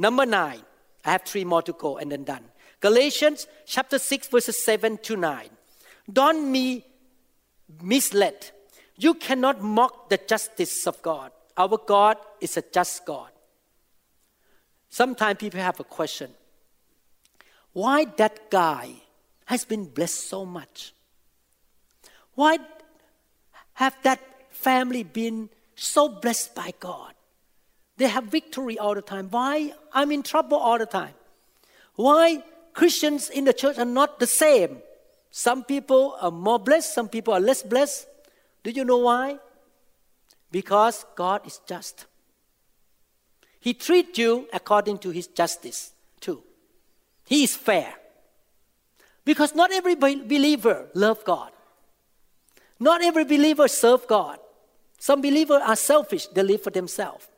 [0.03, 0.63] Number nine.
[1.05, 2.45] I have three more to go and then done.
[2.81, 5.49] Galatians chapter 6, verses 7 to 9.
[6.13, 6.85] Don't be
[7.81, 8.51] misled.
[8.97, 11.31] You cannot mock the justice of God.
[11.57, 13.31] Our God is a just God.
[14.89, 16.31] Sometimes people have a question
[17.73, 18.91] why that guy
[19.47, 20.93] has been blessed so much?
[22.35, 22.59] Why
[23.75, 27.15] have that family been so blessed by God?
[28.03, 29.29] They have victory all the time.
[29.31, 31.15] Why I'm in trouble all the time?
[31.95, 32.43] Why
[32.75, 34.79] Christians in the church are not the same?
[35.31, 38.09] Some people are more blessed, some people are less blessed.
[38.65, 39.39] Do you know why?
[40.51, 42.07] Because God is just.
[43.61, 46.43] He treats you according to his justice too.
[47.25, 47.95] He is fair.
[49.25, 51.53] Because not every believer love God.
[52.81, 54.41] Not every believer serve God.
[54.99, 57.29] Some believers are selfish, they live for themselves.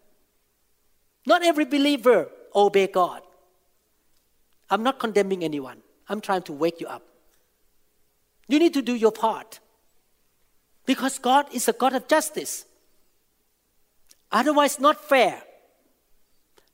[1.26, 3.22] Not every believer obey God.
[4.70, 5.78] I'm not condemning anyone.
[6.08, 7.02] I'm trying to wake you up.
[8.48, 9.60] You need to do your part.
[10.86, 12.66] Because God is a God of justice.
[14.30, 15.42] Otherwise, not fair.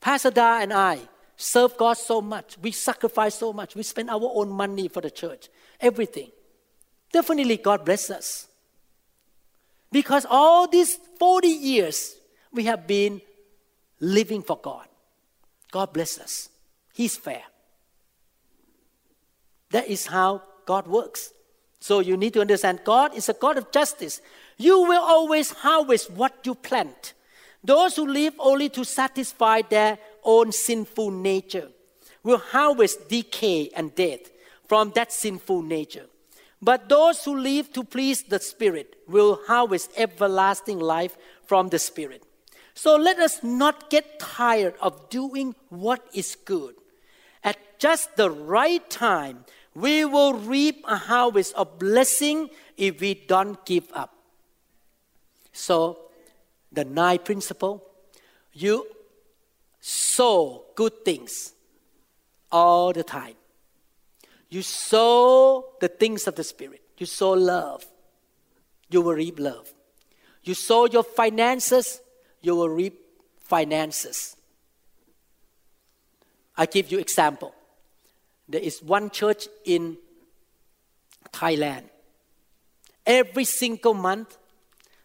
[0.00, 0.98] Pastor Da and I
[1.36, 2.58] serve God so much.
[2.58, 3.76] We sacrifice so much.
[3.76, 5.48] We spend our own money for the church.
[5.80, 6.30] Everything.
[7.12, 8.48] Definitely, God bless us.
[9.92, 12.16] Because all these 40 years,
[12.52, 13.20] we have been
[14.00, 14.86] living for God.
[15.70, 16.48] God bless us.
[16.92, 17.42] He's fair.
[19.70, 21.32] That is how God works.
[21.78, 24.20] So you need to understand God is a God of justice.
[24.58, 27.14] You will always harvest what you plant.
[27.62, 31.68] Those who live only to satisfy their own sinful nature
[32.22, 34.20] will harvest decay and death
[34.68, 36.06] from that sinful nature.
[36.62, 42.22] But those who live to please the Spirit will harvest everlasting life from the Spirit.
[42.74, 46.74] So let us not get tired of doing what is good.
[47.42, 53.64] At just the right time, we will reap a harvest of blessing if we don't
[53.64, 54.14] give up.
[55.52, 55.98] So,
[56.72, 57.84] the nine principle
[58.52, 58.86] you
[59.80, 61.52] sow good things
[62.50, 63.34] all the time.
[64.48, 66.82] You sow the things of the Spirit.
[66.98, 67.86] You sow love.
[68.90, 69.72] You will reap love.
[70.42, 72.00] You sow your finances.
[72.42, 72.98] You will reap
[73.40, 74.36] finances.
[76.56, 77.54] I give you example
[78.50, 79.96] there is one church in
[81.32, 81.84] Thailand.
[83.06, 84.36] Every single month,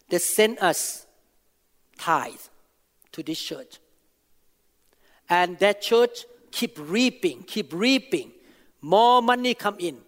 [0.08, 1.06] they send us
[1.96, 2.34] tithe
[3.12, 3.78] to this church.
[5.28, 8.32] And that church keep reaping, keep reaping.
[8.80, 9.98] More money come in.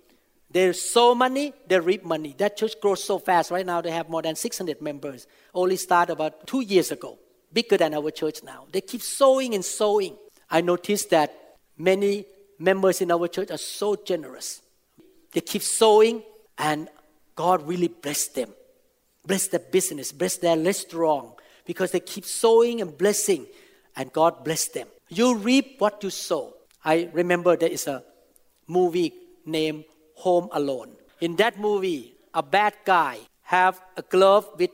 [0.51, 2.35] They sow money, they reap money.
[2.39, 3.51] That church grows so fast.
[3.51, 5.27] Right now, they have more than 600 members.
[5.55, 7.19] Only started about two years ago.
[7.53, 8.67] Bigger than our church now.
[8.73, 10.17] They keep sowing and sowing.
[10.51, 11.35] I noticed that
[11.77, 12.25] many
[12.59, 14.63] members in our church are so generous.
[15.33, 16.23] They keep sowing,
[16.57, 16.89] and
[17.35, 18.55] God really bless them.
[19.27, 21.35] Bless their business, bless their restaurant,
[21.67, 23.47] because they keep sowing and blessing,
[23.95, 24.89] and God bless them.
[25.11, 26.55] You reap what you sow.
[26.85, 28.03] I remember there is a
[28.67, 29.13] movie
[29.45, 29.85] named
[30.25, 30.91] Home Alone.
[31.21, 34.71] In that movie, a bad guy have a glove with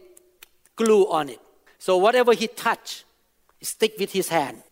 [0.76, 1.40] glue on it.
[1.78, 3.04] So whatever he touch,
[3.60, 4.62] stick with his hand.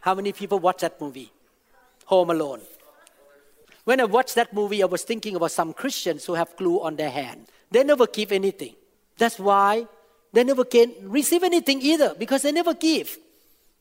[0.00, 1.32] How many people watch that movie?
[2.06, 2.60] Home Alone.
[3.84, 6.96] When I watched that movie, I was thinking about some Christians who have glue on
[6.96, 7.46] their hand.
[7.70, 8.74] They never give anything.
[9.16, 9.86] That's why
[10.32, 13.16] they never can receive anything either because they never give.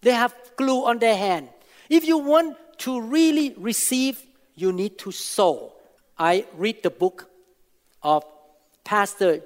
[0.02, 1.50] They have glue on their hand.
[1.90, 4.22] If you want to really receive,
[4.56, 5.73] you need to sow.
[6.18, 7.30] I read the book
[8.02, 8.24] of
[8.84, 9.42] Pastor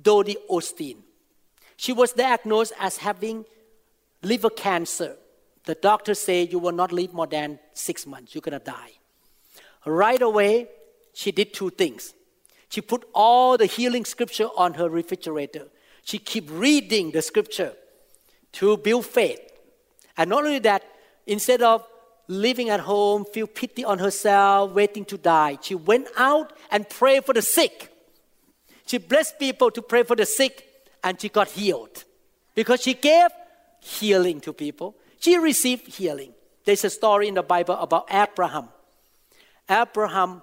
[0.00, 0.96] Dodie Osteen.
[1.76, 3.44] She was diagnosed as having
[4.22, 5.16] liver cancer
[5.64, 8.34] the doctor say you will not live more than six months.
[8.34, 8.92] You're gonna die.
[9.84, 10.68] Right away,
[11.12, 12.14] she did two things.
[12.68, 15.68] She put all the healing scripture on her refrigerator.
[16.02, 17.74] She keep reading the scripture
[18.52, 19.40] to build faith.
[20.16, 20.82] And not only that,
[21.26, 21.86] instead of
[22.30, 27.24] living at home, feel pity on herself, waiting to die, she went out and prayed
[27.24, 27.92] for the sick.
[28.86, 30.64] She blessed people to pray for the sick,
[31.02, 32.04] and she got healed.
[32.54, 33.30] Because she gave
[33.80, 36.32] healing to people, she received healing.
[36.64, 38.68] There's a story in the Bible about Abraham.
[39.68, 40.42] Abraham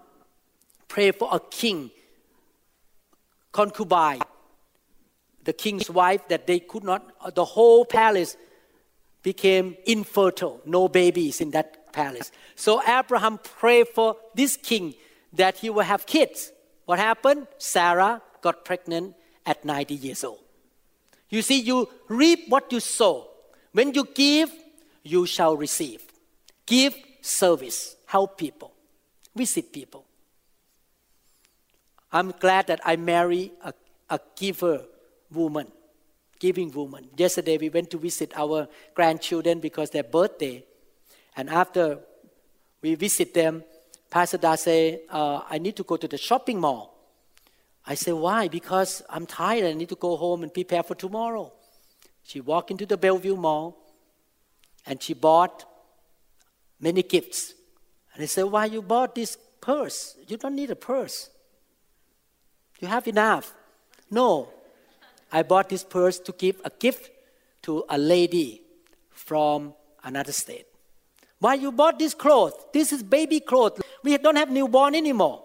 [0.88, 1.90] prayed for a king,
[3.52, 4.22] concubine,
[5.44, 8.36] the king's wife, that they could not, the whole palace
[9.24, 12.32] became infertile, no babies in that palace.
[12.56, 14.96] So Abraham prayed for this king
[15.34, 16.52] that he will have kids.
[16.86, 17.48] What happened?
[17.58, 19.16] Sarah got pregnant
[19.46, 20.40] at 90 years old.
[21.30, 23.30] You see, you reap what you sow.
[23.74, 24.52] When you give,
[25.04, 26.02] you shall receive.
[26.66, 28.72] Give service, help people,
[29.36, 30.06] visit people.
[32.12, 33.74] I'm glad that I marry a,
[34.10, 34.86] a giver
[35.32, 35.68] woman,
[36.40, 37.10] giving woman.
[37.18, 40.64] Yesterday we went to visit our grandchildren because their birthday.
[41.38, 42.00] And after
[42.82, 43.64] we visit them,
[44.10, 46.98] Pastor Da say, uh, I need to go to the shopping mall.
[47.86, 48.48] I say, why?
[48.48, 49.66] Because I'm tired.
[49.66, 51.54] I need to go home and prepare for tomorrow.
[52.24, 53.78] She walked into the Bellevue Mall
[54.86, 55.64] and she bought
[56.82, 57.54] many gifts.
[58.14, 60.18] And I said, why you bought this purse?
[60.28, 61.30] You don't need a purse.
[62.80, 63.54] You have enough.
[64.10, 64.50] No,
[65.32, 67.12] I bought this purse to give a gift
[67.64, 68.62] to a lady
[69.12, 69.74] from
[70.04, 70.66] another state.
[71.40, 72.54] Why you bought this clothes?
[72.74, 73.80] This is baby clothes.
[74.04, 75.44] We don't have newborn anymore.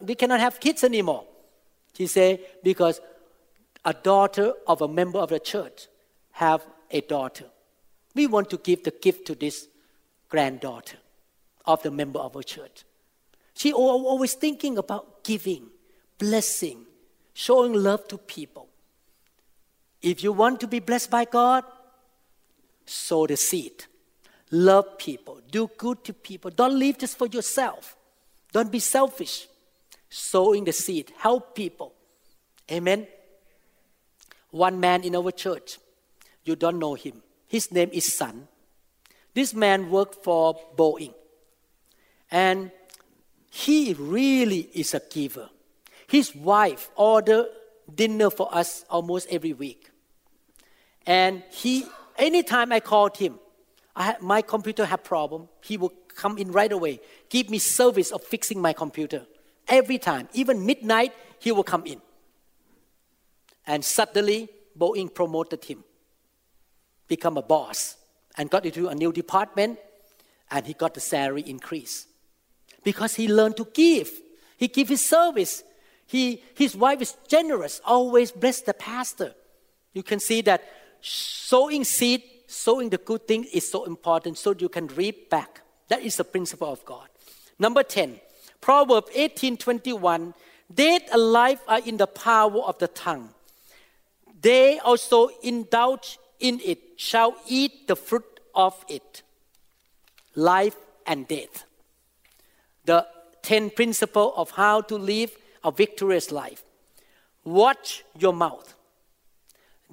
[0.00, 1.24] We cannot have kids anymore.
[1.96, 3.00] She said, because
[3.84, 5.88] a daughter of a member of the church
[6.32, 7.46] have a daughter.
[8.14, 9.68] We want to give the gift to this
[10.28, 10.96] granddaughter
[11.64, 12.84] of the member of our church.
[13.54, 15.68] She always thinking about giving,
[16.18, 16.86] blessing,
[17.34, 18.68] showing love to people.
[20.02, 21.64] If you want to be blessed by God,
[22.86, 23.84] sow the seed.
[24.50, 25.40] Love people.
[25.50, 26.50] Do good to people.
[26.50, 27.96] Don't live just for yourself.
[28.52, 29.46] Don't be selfish.
[30.08, 31.12] Sowing the seed.
[31.18, 31.94] Help people.
[32.70, 33.06] Amen.
[34.50, 35.78] One man in our church,
[36.44, 37.22] you don't know him.
[37.46, 38.48] His name is Sun.
[39.34, 41.14] This man worked for Boeing.
[42.30, 42.72] And
[43.50, 45.48] he really is a giver.
[46.08, 47.46] His wife ordered
[47.92, 49.90] dinner for us almost every week.
[51.06, 51.86] And he,
[52.18, 53.38] anytime I called him,
[54.00, 58.24] I my computer had problem, he would come in right away, give me service of
[58.24, 59.26] fixing my computer.
[59.68, 62.00] Every time, even midnight, he will come in.
[63.66, 65.84] And suddenly, Boeing promoted him,
[67.08, 67.98] become a boss,
[68.38, 69.78] and got into a new department,
[70.50, 72.06] and he got the salary increase.
[72.82, 74.10] Because he learned to give.
[74.56, 75.62] He give his service.
[76.06, 79.34] He, his wife is generous, always bless the pastor.
[79.92, 80.64] You can see that
[81.02, 85.60] sowing seed, sowing the good thing is so important so you can reap back.
[85.88, 87.08] That is the principle of God.
[87.58, 88.20] Number 10,
[88.60, 90.34] Proverbs 18:21,
[90.72, 93.34] death and life are in the power of the tongue.
[94.40, 99.22] They also indulge in it, shall eat the fruit of it.
[100.34, 100.76] Life
[101.06, 101.64] and death.
[102.84, 103.06] The
[103.42, 106.64] 10 principle of how to live a victorious life.
[107.44, 108.74] Watch your mouth.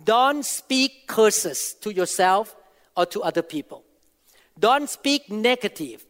[0.03, 2.55] Don't speak curses to yourself
[2.95, 3.83] or to other people.
[4.57, 6.05] Don't speak negative.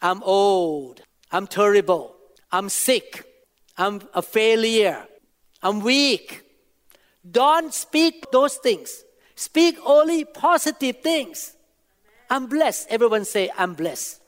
[0.00, 1.02] I'm old.
[1.32, 2.14] I'm terrible.
[2.52, 3.24] I'm sick.
[3.76, 5.06] I'm a failure.
[5.62, 6.42] I'm weak.
[7.28, 9.04] Don't speak those things.
[9.34, 11.56] Speak only positive things.
[12.30, 12.88] I'm blessed.
[12.90, 14.20] Everyone say, I'm blessed.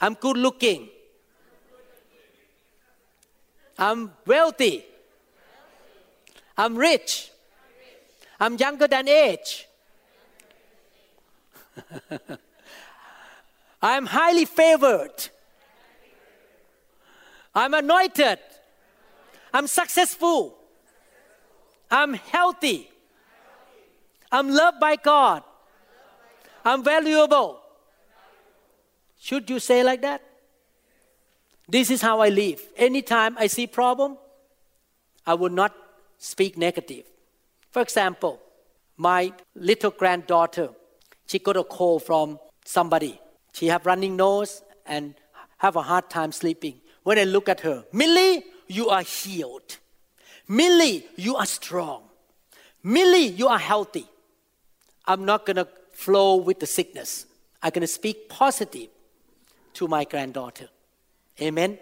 [0.00, 0.88] I'm good looking.
[3.78, 4.84] I'm wealthy.
[6.58, 7.30] I'm rich.
[8.40, 9.68] I'm younger than age.
[13.82, 15.28] I'm highly favored.
[17.54, 18.40] I'm anointed.
[19.54, 20.58] I'm successful.
[21.90, 22.90] I'm healthy.
[24.30, 25.44] I'm loved by God.
[26.64, 27.60] I'm valuable.
[29.20, 30.22] Should you say like that?
[31.68, 32.60] This is how I live.
[32.76, 34.18] Anytime I see problem,
[35.26, 35.74] I will not
[36.18, 37.04] speak negative.
[37.70, 38.40] For example,
[38.96, 40.70] my little granddaughter,
[41.26, 43.20] she got a call from somebody.
[43.52, 45.14] She have running nose and
[45.58, 46.80] have a hard time sleeping.
[47.02, 49.78] When I look at her, Millie, you are healed.
[50.46, 52.02] Millie, you are strong.
[52.82, 54.06] Millie, you are healthy.
[55.06, 57.26] I'm not going to flow with the sickness.
[57.62, 58.88] I'm going to speak positive
[59.74, 60.68] to my granddaughter.
[61.40, 61.78] Amen.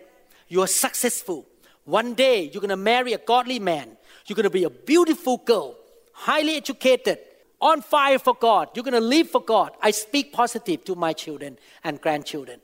[0.49, 1.47] You are successful.
[1.84, 3.97] One day you're going to marry a godly man.
[4.26, 5.76] You're going to be a beautiful girl,
[6.12, 7.18] highly educated,
[7.60, 8.68] on fire for God.
[8.74, 9.72] You're going to live for God.
[9.80, 12.60] I speak positive to my children and grandchildren.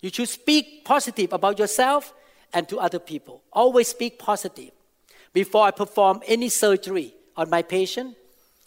[0.00, 2.12] You should speak positive about yourself
[2.52, 3.42] and to other people.
[3.52, 4.70] Always speak positive.
[5.32, 8.16] Before I perform any surgery on my patient,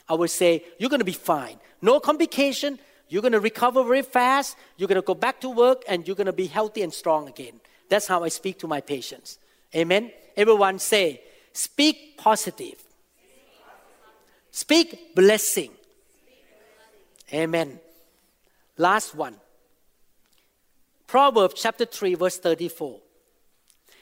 [0.10, 1.58] I will say, You're going to be fine.
[1.82, 2.80] No complication.
[3.10, 4.58] You're going to recover very fast.
[4.76, 7.28] You're going to go back to work and you're going to be healthy and strong
[7.30, 7.62] again.
[7.88, 9.38] That's how I speak to my patients.
[9.74, 10.12] Amen.
[10.36, 11.22] Everyone say,
[11.58, 12.78] Speak positive.
[14.52, 15.72] Speak blessing.
[17.34, 17.80] Amen.
[18.78, 19.34] Last one.
[21.08, 23.00] Proverbs chapter 3, verse 34.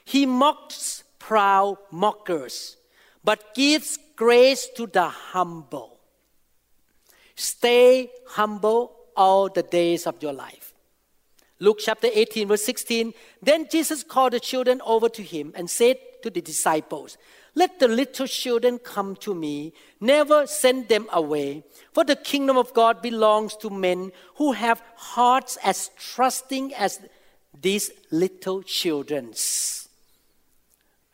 [0.04, 2.76] He mocks proud mockers,
[3.24, 5.98] but gives grace to the humble.
[7.36, 10.74] Stay humble all the days of your life.
[11.60, 13.14] Luke chapter 18, verse 16.
[13.42, 17.18] Then Jesus called the children over to him and said to the disciples,
[17.58, 22.74] Let the little children come to me, never send them away, for the kingdom of
[22.74, 27.00] God belongs to men who have hearts as trusting as
[27.62, 29.88] these little children's.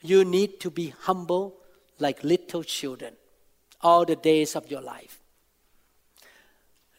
[0.02, 1.58] You need to be humble
[2.00, 3.14] like little children
[3.82, 5.20] all the days of your life.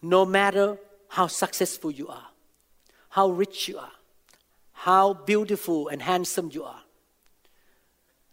[0.01, 0.79] No matter
[1.09, 2.29] how successful you are,
[3.09, 3.93] how rich you are,
[4.73, 6.83] how beautiful and handsome you are,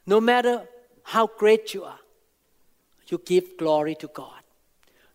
[0.05, 0.67] no matter
[1.09, 1.99] how great you are,
[3.07, 4.43] you give glory to God.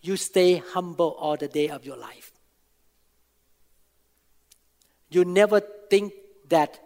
[0.02, 2.32] You stay humble all the day of your life.
[5.08, 6.12] You never think
[6.48, 6.80] that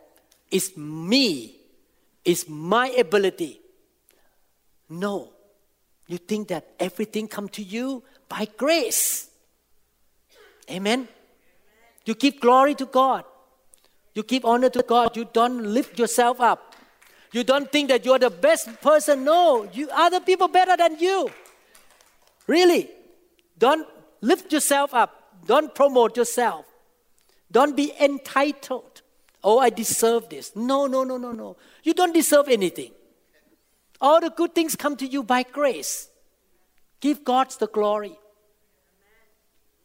[0.50, 1.56] it's me,
[2.22, 3.62] it's my ability.
[4.90, 5.32] No.
[6.06, 9.30] You think that everything come to you by grace.
[10.70, 11.08] Amen.
[12.04, 13.24] You give glory to God.
[14.14, 15.16] You give honor to God.
[15.16, 16.67] You don't lift yourself up.
[17.32, 19.24] You don't think that you're the best person.
[19.24, 21.30] No, you other people better than you.
[22.46, 22.90] Really.
[23.58, 23.86] Don't
[24.20, 25.46] lift yourself up.
[25.46, 26.64] Don't promote yourself.
[27.50, 29.02] Don't be entitled.
[29.42, 30.54] Oh, I deserve this.
[30.56, 31.56] No, no, no, no, no.
[31.82, 32.92] You don't deserve anything.
[34.00, 36.08] All the good things come to you by grace.
[37.00, 38.18] Give God the glory.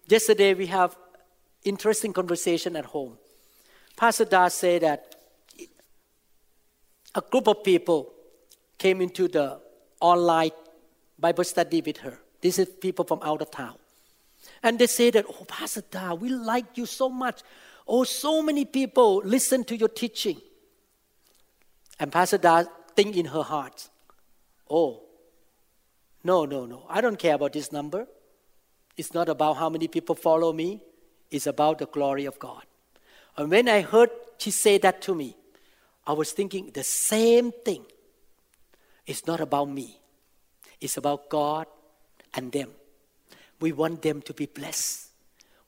[0.08, 0.96] Yesterday we have
[1.64, 3.18] interesting conversation at home.
[3.96, 5.13] Pastor Das said that
[7.16, 8.12] a group of people
[8.78, 9.60] came into the
[10.00, 10.52] online
[11.20, 12.20] Bible study with her.
[12.42, 13.76] This is people from out of town.
[14.62, 17.42] And they say that, oh, Pastor Da, we like you so much.
[17.88, 20.42] Oh, so many people listen to your teaching.
[22.00, 22.64] And Pastor Da
[22.96, 23.90] think in her heart,
[24.70, 25.02] oh,
[26.24, 26.86] no, no, no.
[26.90, 28.08] I don't care about this number.
[28.98, 30.82] It's not about how many people follow me.
[31.32, 32.64] It's about the glory of God.
[33.38, 35.38] And when I heard she say that to me,
[36.06, 37.86] I was thinking the same thing.
[39.06, 40.00] It's not about me.
[40.80, 41.68] It's about God
[42.34, 42.70] and them.
[43.60, 45.10] We want them to be blessed.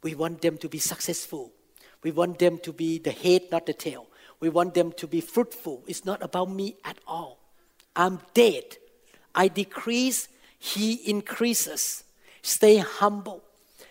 [0.03, 1.51] We want them to be successful.
[2.03, 4.07] We want them to be the head, not the tail.
[4.39, 5.83] We want them to be fruitful.
[5.87, 7.39] It's not about me at all.
[7.95, 8.77] I'm dead.
[9.33, 10.27] I decrease,
[10.59, 12.03] He increases.
[12.41, 13.43] Stay humble.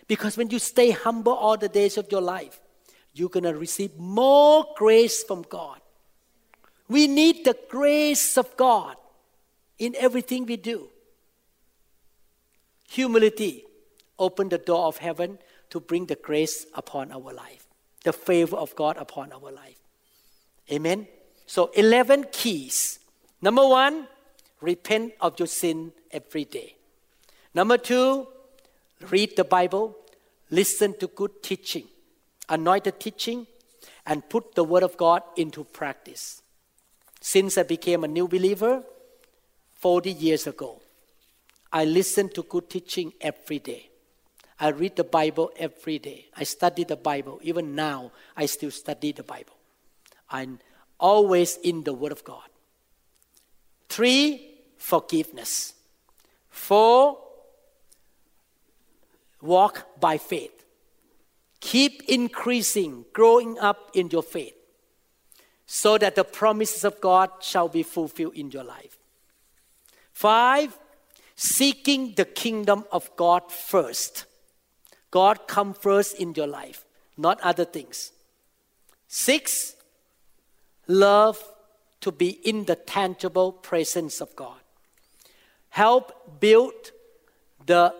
[0.06, 2.60] Because when you stay humble all the days of your life,
[3.14, 5.80] you're going to receive more grace from God.
[6.88, 8.96] We need the grace of God
[9.78, 10.88] in everything we do.
[12.88, 13.64] Humility
[14.18, 15.38] open the door of heaven
[15.70, 17.66] to bring the grace upon our life,
[18.04, 19.80] the favor of God upon our life.
[20.70, 21.08] Amen.
[21.46, 23.00] So 11 keys.
[23.42, 24.06] Number 1,
[24.60, 26.76] repent of your sin every day.
[27.54, 28.26] Number 2,
[29.10, 29.96] read the Bible,
[30.50, 31.84] listen to good teaching,
[32.48, 33.46] anointed teaching,
[34.06, 36.42] and put the word of God into practice.
[37.24, 38.82] Since I became a new believer
[39.76, 40.82] 40 years ago,
[41.72, 43.88] I listen to good teaching every day.
[44.60, 46.26] I read the Bible every day.
[46.36, 47.40] I study the Bible.
[47.42, 49.56] Even now, I still study the Bible.
[50.28, 50.58] I'm
[51.00, 52.46] always in the Word of God.
[53.88, 55.72] Three, forgiveness.
[56.50, 57.16] Four,
[59.40, 60.62] walk by faith.
[61.60, 64.54] Keep increasing, growing up in your faith,
[65.66, 68.98] so that the promises of God shall be fulfilled in your life.
[70.12, 70.78] Five,
[71.36, 74.26] seeking the kingdom of God first.
[75.10, 76.84] God come first in your life,
[77.16, 78.12] not other things.
[79.08, 79.74] Six,
[80.86, 81.42] love
[82.00, 84.58] to be in the tangible presence of God.
[85.70, 86.92] Help build
[87.66, 87.94] the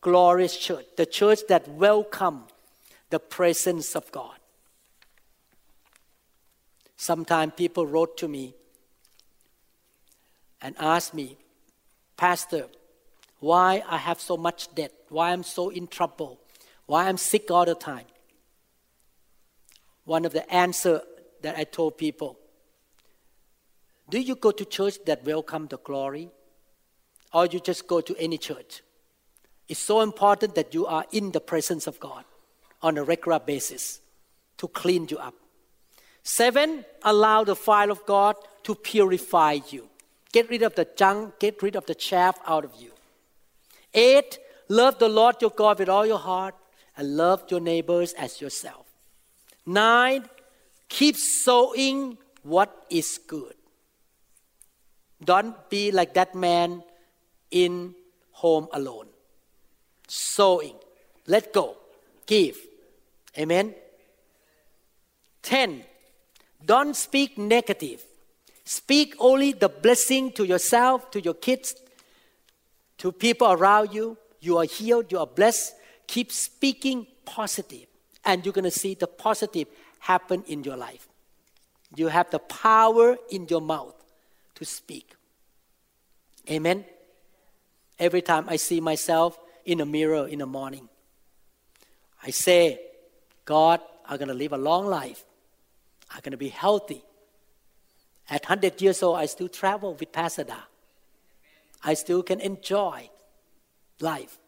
[0.00, 2.44] glorious church, the church that welcome
[3.10, 4.36] the presence of God.
[7.02, 8.54] Sometimes people wrote to me
[10.60, 11.36] and asked me,
[12.16, 12.66] Pastor,
[13.40, 16.38] why I have so much debt, why I'm so in trouble,
[16.86, 18.06] why I'm sick all the time.
[20.04, 21.02] One of the answer
[21.40, 22.38] that I told people,
[24.08, 26.30] do you go to church that welcome the glory?
[27.34, 28.80] Or you just go to any church?
[29.68, 32.24] It's so important that you are in the presence of God
[32.80, 34.00] on a regular basis
[34.58, 35.34] to clean you up.
[36.22, 39.88] Seven, allow the fire of God to purify you.
[40.32, 42.92] Get rid of the junk, get rid of the chaff out of you.
[43.92, 46.54] Eight, love the Lord your God with all your heart
[46.96, 48.86] and love your neighbors as yourself.
[49.66, 50.28] Nine,
[50.88, 53.54] keep sowing what is good.
[55.22, 56.82] Don't be like that man
[57.50, 57.94] in
[58.32, 59.06] home alone.
[60.08, 60.74] Sowing.
[61.26, 61.76] Let go.
[62.26, 62.58] Give.
[63.38, 63.74] Amen.
[65.42, 65.84] 10.
[66.64, 68.04] Don't speak negative.
[68.64, 71.74] Speak only the blessing to yourself, to your kids,
[72.98, 74.16] to people around you.
[74.40, 75.74] You are healed, you are blessed.
[76.06, 77.86] Keep speaking positive,
[78.24, 79.68] and you're going to see the positive
[80.00, 81.08] happen in your life.
[81.94, 83.94] You have the power in your mouth
[84.54, 85.14] to speak.
[86.50, 86.84] Amen.
[87.98, 90.88] Every time I see myself in a mirror in the morning,
[92.24, 92.80] I say,
[93.44, 95.24] God, I'm going to live a long life.
[96.12, 97.02] I'm going to be healthy.
[98.28, 100.56] At 100 years old, I still travel with Pastor Da.
[101.82, 103.10] I still can enjoy
[104.00, 104.38] life.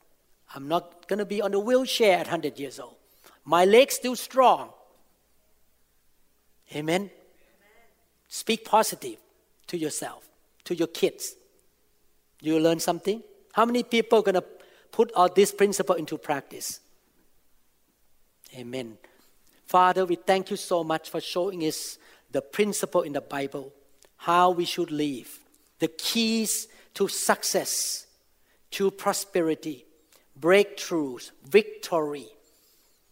[0.54, 2.96] I'm not going to be on a wheelchair at 100 years old.
[3.44, 4.70] My legs still strong.
[6.72, 7.02] Amen.
[7.02, 7.10] Amen.
[8.28, 9.16] Speak positive
[9.66, 10.28] to yourself,
[10.64, 11.34] to your kids.
[12.40, 13.22] You learn something?
[13.52, 14.44] How many people are going to
[14.92, 16.80] put all this principle into practice?
[18.56, 18.98] Amen.
[19.66, 21.98] Father, we thank you so much for showing us
[22.30, 23.72] the principle in the Bible,
[24.16, 25.38] how we should live,
[25.78, 28.06] the keys to success,
[28.72, 29.84] to prosperity,
[30.38, 32.26] breakthroughs, victory,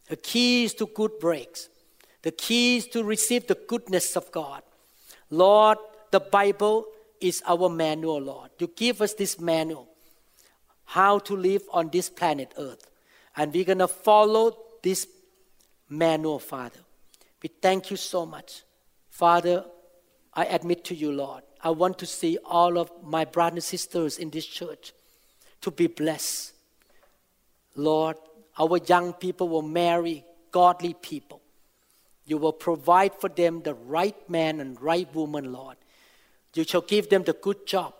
[0.09, 1.68] the keys to good breaks,
[2.22, 4.62] the keys to receive the goodness of God.
[5.30, 5.78] Lord,
[6.11, 6.86] the Bible
[7.20, 8.50] is our manual, Lord.
[8.59, 9.88] You give us this manual,
[10.84, 12.90] how to live on this planet Earth.
[13.36, 15.07] And we're going to follow this
[15.93, 16.80] manual, Father.
[17.43, 18.62] We thank you so much.
[19.11, 19.64] Father,
[20.32, 24.18] I admit to you, Lord, I want to see all of my brothers and sisters
[24.18, 24.93] in this church
[25.61, 26.55] to be blessed.
[27.76, 28.16] Lord,
[28.59, 31.40] our young people will marry godly people.
[32.24, 35.76] You will provide for them the right man and right woman, Lord.
[36.55, 37.95] You shall give them the good job.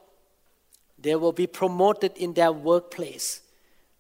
[0.99, 3.43] They will be promoted in their workplace.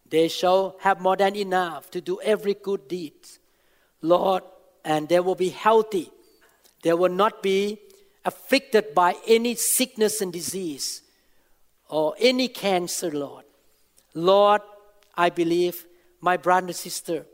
[0.08, 3.14] They shall have more than enough to do every good deed.
[4.02, 4.42] Lord,
[4.84, 6.10] and they will be healthy.
[6.82, 7.78] They will not be
[8.24, 11.02] afflicted by any sickness and disease
[11.88, 13.44] or any cancer, Lord.
[14.14, 14.62] Lord,
[15.14, 15.86] I believe
[16.20, 17.26] my brother and sister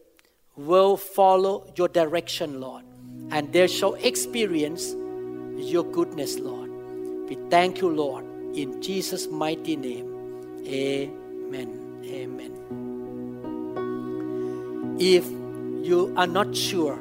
[0.57, 2.85] will follow your direction, Lord,
[3.31, 4.95] and they shall experience
[5.57, 6.71] your goodness, Lord.
[7.29, 8.25] We thank you, Lord,
[8.57, 10.65] in Jesus' mighty name.
[10.67, 12.03] Amen.
[12.05, 12.53] Amen.
[14.99, 15.25] If
[15.89, 16.99] you are not sure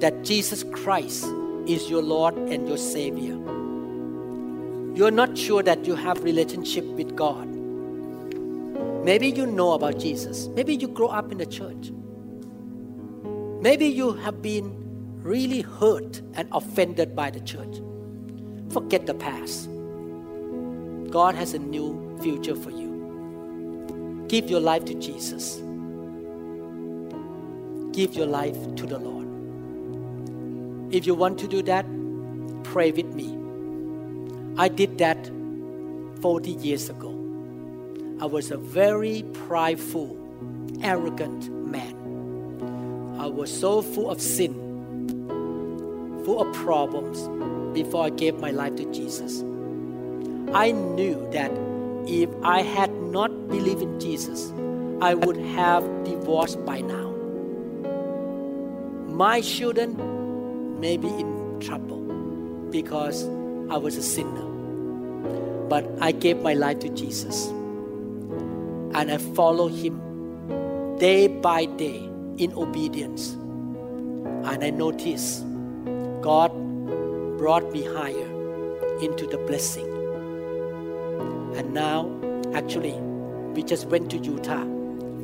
[0.00, 1.26] that Jesus Christ
[1.66, 3.34] is your Lord and your Savior.
[4.96, 7.48] You're not sure that you have relationship with God.
[9.04, 10.48] Maybe you know about Jesus.
[10.48, 11.92] Maybe you grow up in the church.
[13.60, 14.74] Maybe you have been
[15.22, 17.80] really hurt and offended by the church.
[18.70, 19.68] Forget the past.
[21.10, 24.24] God has a new future for you.
[24.28, 25.61] Give your life to Jesus.
[27.92, 29.28] Give your life to the Lord.
[30.94, 31.84] If you want to do that,
[32.64, 33.36] pray with me.
[34.56, 35.30] I did that
[36.22, 37.10] 40 years ago.
[38.20, 40.16] I was a very prideful,
[40.82, 41.96] arrogant man.
[43.18, 44.54] I was so full of sin,
[46.24, 47.28] full of problems
[47.74, 49.42] before I gave my life to Jesus.
[50.54, 51.52] I knew that
[52.06, 54.52] if I had not believed in Jesus,
[55.00, 57.11] I would have divorced by now.
[59.12, 62.00] My children may be in trouble
[62.70, 63.24] because
[63.68, 64.46] I was a sinner.
[65.68, 67.48] But I gave my life to Jesus.
[68.94, 70.00] And I follow Him
[70.98, 71.98] day by day
[72.38, 73.32] in obedience.
[74.44, 75.44] And I notice
[76.22, 76.50] God
[77.36, 78.30] brought me higher
[79.02, 79.86] into the blessing.
[81.54, 82.10] And now,
[82.54, 82.94] actually,
[83.52, 84.64] we just went to Utah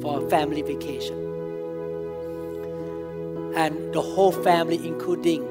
[0.02, 1.27] for a family vacation
[3.54, 5.42] and the whole family, including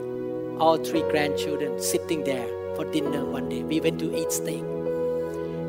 [0.59, 3.63] all three grandchildren, sitting there for dinner one day.
[3.63, 4.63] We went to eat steak.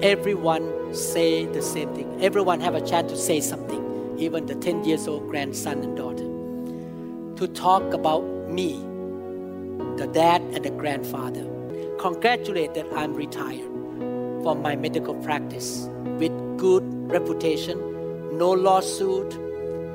[0.02, 2.22] everyone say the same thing.
[2.22, 6.24] Everyone have a chance to say something, even the 10 years old grandson and daughter,
[7.36, 8.74] to talk about me,
[9.96, 11.44] the dad and the grandfather.
[11.98, 13.66] Congratulate that I'm retired
[14.42, 17.78] from my medical practice with good reputation,
[18.38, 19.36] no lawsuit,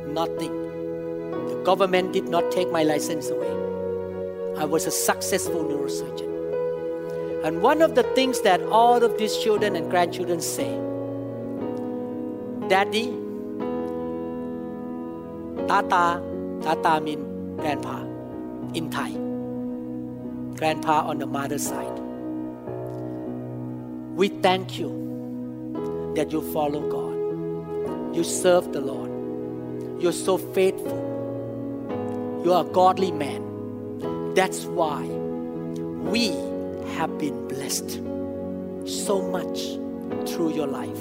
[0.08, 0.63] nothing.
[1.50, 3.52] The government did not take my license away.
[4.58, 6.32] I was a successful neurosurgeon.
[7.44, 10.72] And one of the things that all of these children and grandchildren say
[12.70, 13.14] Daddy,
[15.68, 16.22] Tata,
[16.62, 18.02] Tata mean grandpa
[18.74, 19.12] in Thai.
[20.58, 22.00] Grandpa on the mother's side.
[24.16, 28.16] We thank you that you follow God.
[28.16, 29.12] You serve the Lord.
[30.02, 31.13] You're so faithful.
[32.44, 34.34] You are a godly man.
[34.34, 36.28] That's why we
[36.98, 38.02] have been blessed
[38.86, 39.62] so much
[40.30, 41.00] through your life.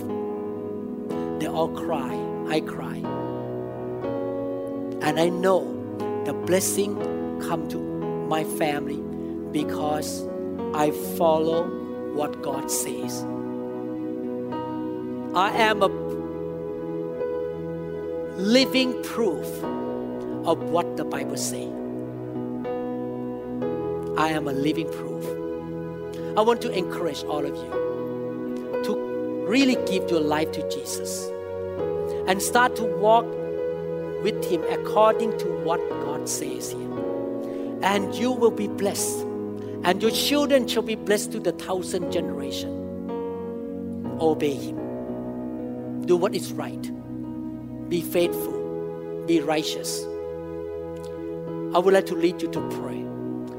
[1.41, 2.17] They all cry.
[2.49, 2.99] I cry.
[5.03, 5.65] And I know
[6.27, 6.95] the blessing
[7.41, 7.79] come to
[8.29, 9.03] my family
[9.51, 10.29] because
[10.75, 11.65] I follow
[12.15, 13.25] what God says.
[15.35, 15.89] I am a
[18.37, 19.49] living proof
[20.45, 21.73] of what the Bible says.
[24.19, 25.25] I am a living proof.
[26.37, 31.31] I want to encourage all of you to really give your life to Jesus
[32.27, 33.27] and start to walk
[34.23, 37.81] with Him according to what God says here.
[37.83, 39.21] And you will be blessed,
[39.85, 42.71] and your children shall be blessed to the thousand generation.
[44.21, 46.03] Obey Him.
[46.07, 47.89] Do what is right.
[47.89, 49.25] Be faithful.
[49.27, 50.07] Be righteous.
[51.75, 53.03] I would like to lead you to pray,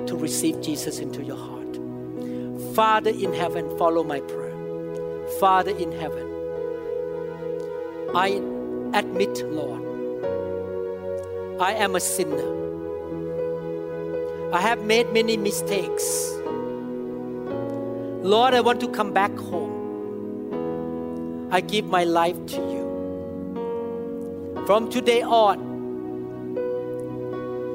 [0.05, 1.79] to receive Jesus into your heart.
[2.75, 4.53] Father in heaven, follow my prayer.
[5.39, 6.29] Father in heaven,
[8.13, 8.39] I
[8.93, 9.81] admit, Lord,
[11.59, 12.61] I am a sinner.
[14.53, 16.33] I have made many mistakes.
[18.21, 19.71] Lord, I want to come back home.
[21.51, 22.83] I give my life to you.
[24.67, 25.62] From today on,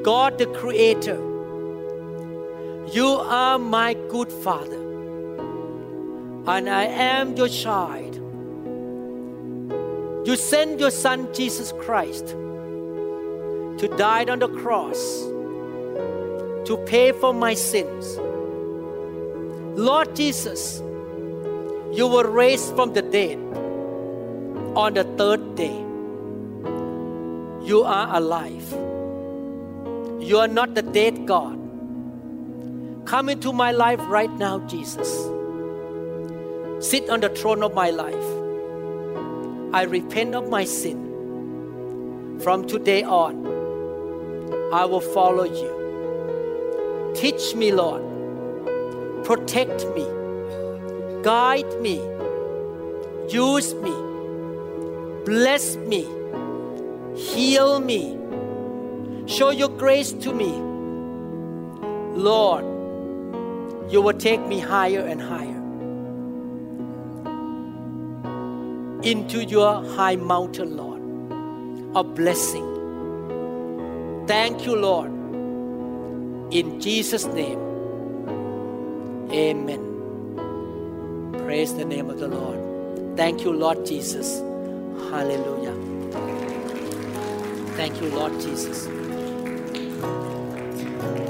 [0.09, 1.19] God the Creator,
[2.93, 3.09] you
[3.41, 4.79] are my good Father,
[6.53, 8.15] and I am your child.
[10.27, 12.29] You sent your Son Jesus Christ
[13.83, 15.05] to die on the cross
[16.71, 18.17] to pay for my sins.
[19.79, 20.81] Lord Jesus,
[21.93, 23.39] you were raised from the dead
[24.75, 25.79] on the third day.
[27.71, 28.89] You are alive.
[30.21, 31.57] You are not the dead God.
[33.07, 35.09] Come into my life right now, Jesus.
[36.81, 38.15] Sit on the throne of my life.
[39.73, 42.39] I repent of my sin.
[42.41, 43.47] From today on,
[44.73, 47.13] I will follow you.
[47.15, 48.05] Teach me, Lord.
[49.25, 50.07] Protect me.
[51.23, 52.01] Guide me.
[53.29, 53.95] Use me.
[55.25, 56.07] Bless me.
[57.17, 58.18] Heal me.
[59.29, 60.51] Show your grace to me.
[62.19, 62.65] Lord,
[63.93, 65.59] you will take me higher and higher
[69.03, 71.03] into your high mountain, Lord,
[71.95, 72.65] of blessing.
[74.27, 75.11] Thank you, Lord.
[76.51, 77.61] In Jesus' name,
[79.31, 79.85] amen.
[81.45, 82.59] Praise the name of the Lord.
[83.17, 84.39] Thank you, Lord Jesus.
[85.11, 85.75] Hallelujah.
[87.77, 88.89] Thank you, Lord Jesus.